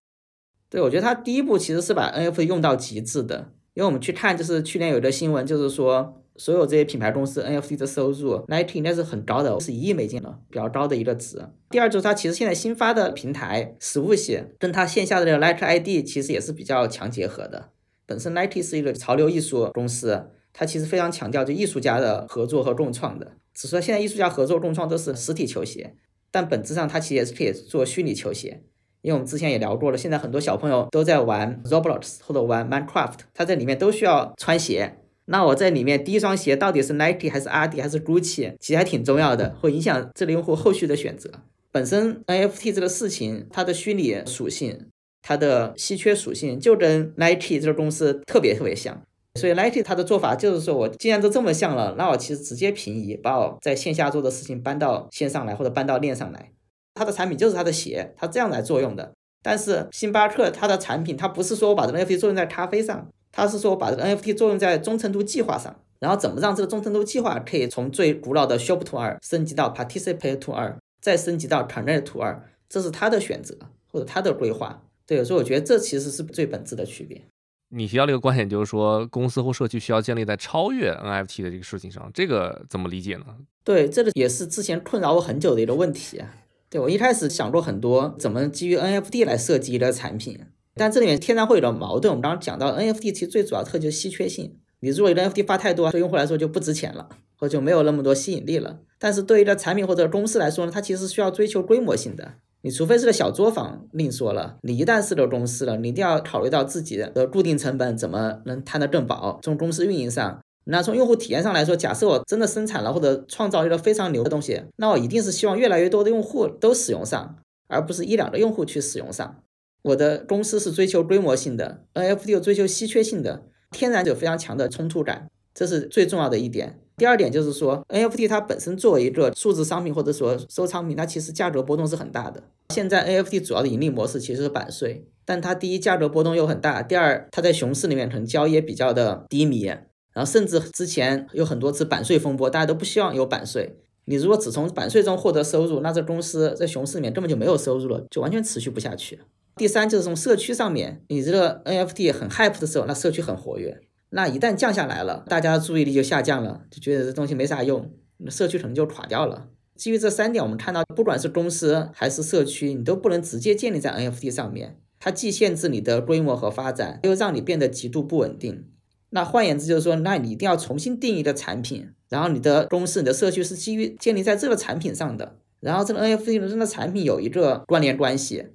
[0.70, 6.22] 对，我觉得他第一步其实是把 NFT 用到极致的，因为我们去看，就是去年有一个新闻，就是说。
[6.38, 11.42] 所有这些品牌公司 NFT 的收入，Nike 应该是很高的，是一亿美金了，比较高的一个值。
[11.70, 17.70] 第二就是它其实现在新发的平台实物系跟它线下的这个 Nike ID 其实也是比较强结合的。
[18.06, 23.34] 本身 Nike 是一个潮流艺术公司，它其实非常强调就艺术家的合作和共创的。
[23.54, 25.96] 只是说现在艺术家合作共创都是实体球鞋，
[26.30, 28.62] 但本质上它其实也是可以做虚拟球鞋。
[29.02, 34.98] 因为我们之前也聊过了，现在很多小朋友都在玩 Roblox 或者玩 Minecraft，它在里面都需要穿鞋。
[35.26, 41.32] 那我在里面第一双鞋到底是 Nike 还是阿迪还是 Gucci，其实还挺重要的，会影响这个用户后续的选择。
[41.72, 44.88] 本身 NFT 这个事情，它的虚拟属性、
[45.22, 49.02] 它的稀缺属性，就跟 Nike 这个公司特别特别像。
[49.34, 56.52] 所以 Nike 它的做法就是说，我既然都这么像了，那我其实直接平移，把我在线下做的事情搬到线上来，或者搬到链上来。
[56.94, 59.12] 它的产品就是它的鞋，它这样来作用的。
[59.44, 63.10] 但是星巴克它的产品，它不是说我把 NFT 作用在咖啡上。
[63.36, 73.58] 他是说把这个 NFT 作用在忠诚度计划上，然后怎么让这个忠诚度计划可以从最古老的 Shop to 二升级到 Participate to 二，再升级到 Connect to 二，这是他的选择
[73.92, 74.84] 或者他的规划。
[75.06, 77.22] 对，所以我觉得这其实是最本质的区别。
[77.70, 83.26] 你提到这个观点，就是说公司或社区需要建立在超越 NFT 的这个事情上，这个怎么理解呢？
[83.66, 86.34] 对，这个也是之前困扰我很久的一个问题啊。
[86.70, 90.40] 对我一开始想过很多，怎么基于 NFT 来设计一个产品。
[90.76, 92.12] 但这里面天然会有点矛盾。
[92.12, 94.58] 我们刚刚讲到 NFT，其实最主要特就是稀缺性。
[94.82, 97.08] 你如果一个 NFT 发太多，对用户来说就不值钱了，
[97.38, 98.80] 或者就没有那么多吸引力了。
[99.00, 102.34] 但是对于一个产品或者公司来说呢，它其实需要追求规模性的。
[102.62, 104.58] 你除非是个小作坊，另说了。
[104.64, 109.40] 你一旦是个公司了，你一定要考虑到自己的固定成本怎么能摊得更薄。
[109.44, 119.44] 从公司运营上，那从用户体验上来说，假设我真的生产了或者创造一个非常牛的东西，那我一定是希望越来越多的用户都使用上，而不是一两个用户去使用上。
[119.86, 126.80] 我的公司是追求规模性的，NFT 又追求稀缺性的，天然有非常强的冲突感，这是最重要的一点。
[126.98, 132.42] 第二点就是说，NFT 它本身作为一个数字商品或者说收藏品，它其实价格波动是很大的。
[132.70, 139.84] 现在 NFT 主要的盈利模式其实是版税，但它第一价格波动又很大，第二它在熊市里面可能交易也比较的低迷，然
[140.16, 143.78] 后甚至之前有很多次版税风波，大家都不希望有版税。
[144.06, 149.20] 你如果只从版税中获得收入，那这公司在熊市里面根本就没有收入了，就完全持续不下去。
[149.58, 153.82] 第三就是从社区上面，你这个 NFT 很 hype 的时候，那社区很活跃。
[154.10, 157.90] 那一旦降下来了，大家的注意力就下降了，就觉得这东西没啥用，
[158.30, 159.48] 社区可能就垮掉了。
[159.76, 164.78] 基于这三点，我们看到，不管是公司还是社区，你都不能直接建立在 NFT 上面。
[165.00, 168.66] 它既限制你的规模和发展，又让你变得极度不稳定。
[169.12, 178.48] 那换言之就是说，那你一定要重新定义的产品，然后你的公司、你的社区是基于建立在这个产品上的，然后这个 NFT 跟这个产品有一个关联关系。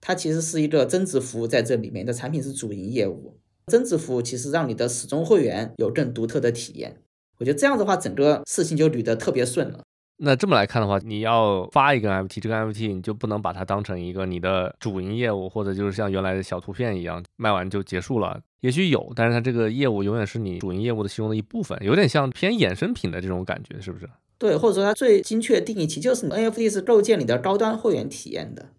[0.00, 6.96] 它其实是一个增值服务在这里面的产品是主营业务，增值服务其实让你的始终会员有更独特的体验。
[7.38, 9.80] 我觉得这样的话，整个事情就捋得特别顺了。
[10.18, 18.40] 那这么来看的话，你要发一个 NFT，这个 NFT 你就不能把它当成一个你的主营业务，或者就是像原来的小图片一样卖完就结束了。
[18.60, 24.08] 也许有，但是它这个业务永远是你主营业务的其中的一部分，有点像偏衍生品的这种感觉，是不是？
[24.38, 28.70] 对，或者说它最精确的定义其实就是 NFT 是构建你的高端会员体验的。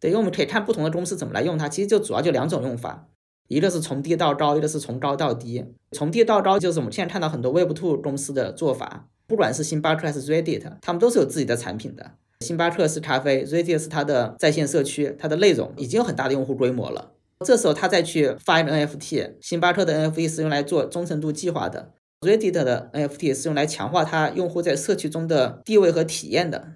[0.00, 3.08] 对，因为我们可以看不同的公司怎么来用它，其实就主要就两种用法，
[3.48, 5.64] 一个是从低到高，一个是从高到低。
[5.92, 9.08] 从低到高就是我们现在看到很多 Web2 公司的做法。
[9.26, 12.12] 不管是星巴克还是 Reddit，他们都是有自己的产品的。
[12.40, 17.12] 星巴克是咖啡，Reddit 是它的在线社区，它的内容已经有很大的用户规模了。
[17.44, 26.68] 这时候他再去发一个 NFT，星巴克的 NFT 是用来做忠诚度计划的，Reddit 的 NFT 是用来强化它用户在社区中的地位和体验的。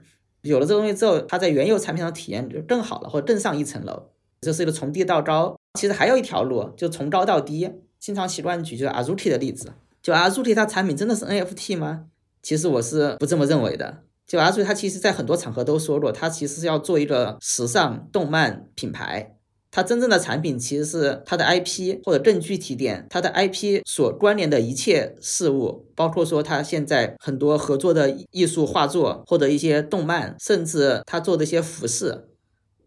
[0.43, 4.09] 有了这东西之后，它在原有产品上体验就更好了，或者更上一层楼。
[4.41, 5.57] 这是一个从低到高。
[5.79, 7.71] 其实还有一条路，就从高到低。
[7.99, 12.07] 经常习惯举就是阿朱提的例子，就 Azuki 它产品真的是 NFT 吗？
[12.43, 13.99] 其实我是不这么认为的。
[14.27, 19.37] 就阿如提它其实在很多场合都说过，它其实是要做一个时尚动漫品牌。
[19.71, 32.29] 他真正的产品其实是他的 IP，或者更具体点，他的 IP 所关联的一切事物，包括说他现在很多合作的艺术画作，或者一些动漫，甚至他做的一些服饰，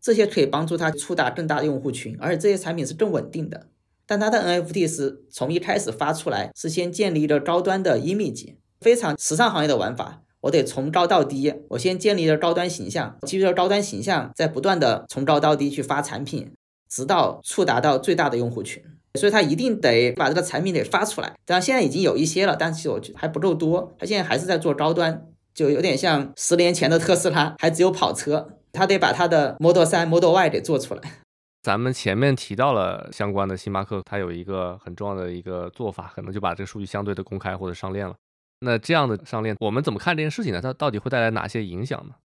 [0.01, 3.67] 这些可以帮助他触达更大的用户群，而且这些产品是更稳定的。
[4.05, 8.55] 但他的 NFT 是从一开始发出来，是先建立一个高端的 image。
[8.81, 16.51] 非常时尚行业的玩法，我得从高到低，我先建立了高端形象，基于这高端形象，再不断的从高到低去发产品，
[16.93, 18.83] 直到触达到最大的用户群。
[19.19, 21.27] 所以他一定得把这个产品给发出来。
[21.45, 23.95] 当然现在已经有一些了，但是我觉得还不够多。
[23.99, 31.01] 他现在还是在做高端，就有点像十年前的特斯拉，还只有跑车，他得把他的 Model 3、Model Y 给做出来。
[31.61, 38.15] 咱们前面提到了相关的星巴克，它有一个很重要的一个做法，可能就把这个数据相对的公开或者上链了。
[38.61, 40.59] 那这样的上链，我们怎么看这件事情呢？
[40.59, 42.15] 它到底会带来哪些影响呢？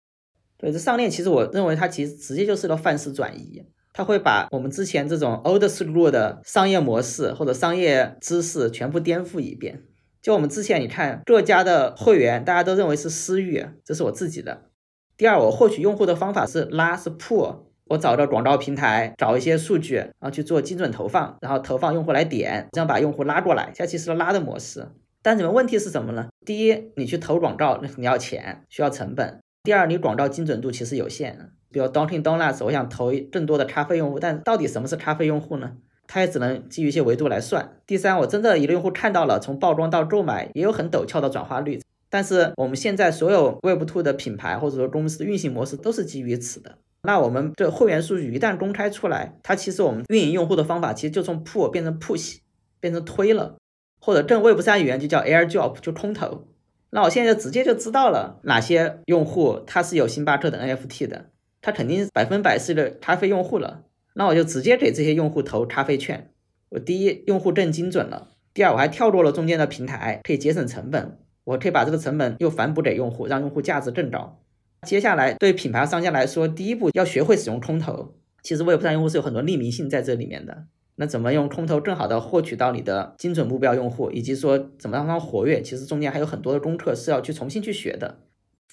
[0.57, 3.63] 对，这上链其实我认为它其实直接就是个范式转移，
[3.99, 9.83] 它会把我们之前这种 old school 的商业模式或者商业知识全部颠覆一遍。
[10.23, 14.71] 就我们之前你看各家的会员，大家都认为是私域，这是我自己的。
[15.17, 24.87] 第二，我获取用户的方法是拉是 pull，我找个广告平台，找一些数据，然后去做精准投放，然后投放用户来点，这样把用户拉过来，这其实是拉的模式。
[25.23, 26.29] 但你们问题是什么呢？
[26.47, 29.41] 第一，你去投广告，那你要钱，需要成本。
[29.65, 31.51] 第二，你广告精准度其实有限。
[31.71, 35.73] 比如 Dunkin' Donuts，我想投更多的咖啡用户，但到底什么是咖啡用户呢？
[36.07, 37.77] 它也只能基于一些维度来算。
[37.87, 41.83] 第三，我真的一个用户看到了，从曝光到购买，也有很陡峭的转化率。
[42.09, 46.79] 但是我们现在所有 Web2 的品牌或者说公司的运行模式都是基于此的。
[47.03, 52.39] 那我们这会员数据一旦公开出来，它其实我们运营用户的方法其实就从 pull 变成 push，
[52.81, 53.57] 变成推了。
[54.01, 56.47] 或者更 Web 三语言就叫 airdrop，就空投。
[56.91, 61.27] 那我现在就直接就知道了哪些用户他是有星巴克的 NFT 的，
[61.61, 63.85] 他肯定百分百是个咖啡用户了。
[64.15, 66.31] 那我就直接给这些用户投咖啡券。
[66.71, 71.19] 我第一，用户更精准了；第二，我还跳过了中间的平台，可以节省成本。
[71.45, 74.41] 我可以把这个成本又反哺给用户，让用户价值更高。
[74.83, 78.15] 接下来对品牌商家来说，第一步要学会使用空投。
[78.43, 80.67] 其实 Web 三用户是有很多匿名性在这里面的。
[80.97, 85.63] 那怎么用空投更好的获取到你的精准目标用户，以及说怎么让它活跃？
[85.63, 88.19] 其实中间还有很多的功课是要去重新去学的。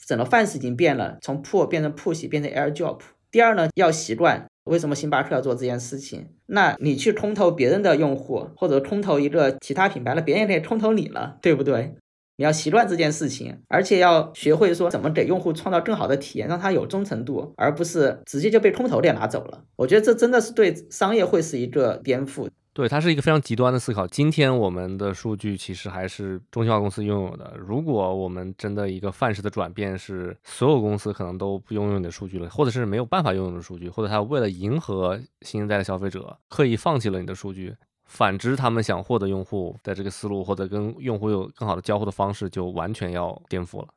[0.05, 2.99] 整个范式已经变了，从 pull 变成 push，变成 airdrop。
[3.31, 6.27] 第二呢，要习惯为什么星巴克要做这件事情？
[6.45, 11.95] 那你去空投别人的用户，或者空投一个其他品牌了，别人也可以空投你了，对不对？
[12.37, 19.63] 你要习惯这件事情，而且要学会说怎么给用户创造更好的体验，让他有忠诚度，而不是直接就被空投给拿走了。
[19.77, 22.49] 我觉得这真的是对商业会是一个颠覆。
[22.75, 24.05] 对，它是一个非常极端的思考。
[24.05, 27.53] 今天我们的数据其实还是中心化公司拥有的。
[27.57, 37.73] 如果我们真的一个范式的转变是所有公司可能都不拥有你的数据了，或者是没有办法拥有的数据，或者他为了迎合新一代的消费者，刻意放弃了你的数据。
[38.03, 43.87] 反之，他们想获得用户的这个思路，或者跟用户有更好的交互的方式，就完全要颠覆了。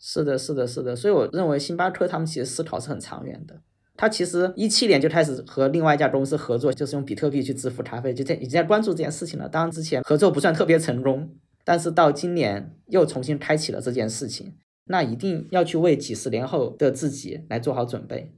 [0.00, 0.96] 是的，是的，是的。
[0.96, 3.60] 所以我认为星巴克他们其实思考是很长远的。
[3.96, 9.48] 他其实一七年就开始和另外一家公司合作，就是用比特币去支付咖啡，就在已经在关注这件事情了。
[9.48, 11.30] 当然之前合作不算特别成功，
[11.64, 14.54] 但是到今年又重新开启了这件事情，
[14.88, 18.32] 那一定要去为几十年后的自己来做好准备。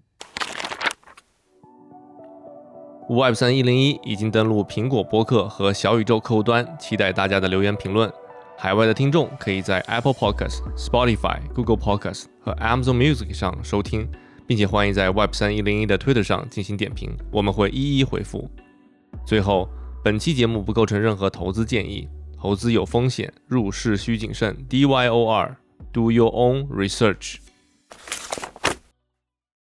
[3.11, 8.13] Web 三一零一已经登录苹果播客和小宇宙客户端，期待大家的留言评论。
[8.57, 14.07] 海外的听众可以在 Apple Podcast、Spotify、Google Podcast 和 Amazon Music 上收听，
[14.49, 18.51] 并且欢迎在 Web 三一零一的 Twitter 上进行点评，我们会一一回复。
[19.27, 19.69] 最后，
[20.03, 22.09] 本期节目不构成任何投资建议，
[22.41, 24.57] 投资有风险，入市需谨慎。
[24.67, 27.37] D Y O R，Do your own research。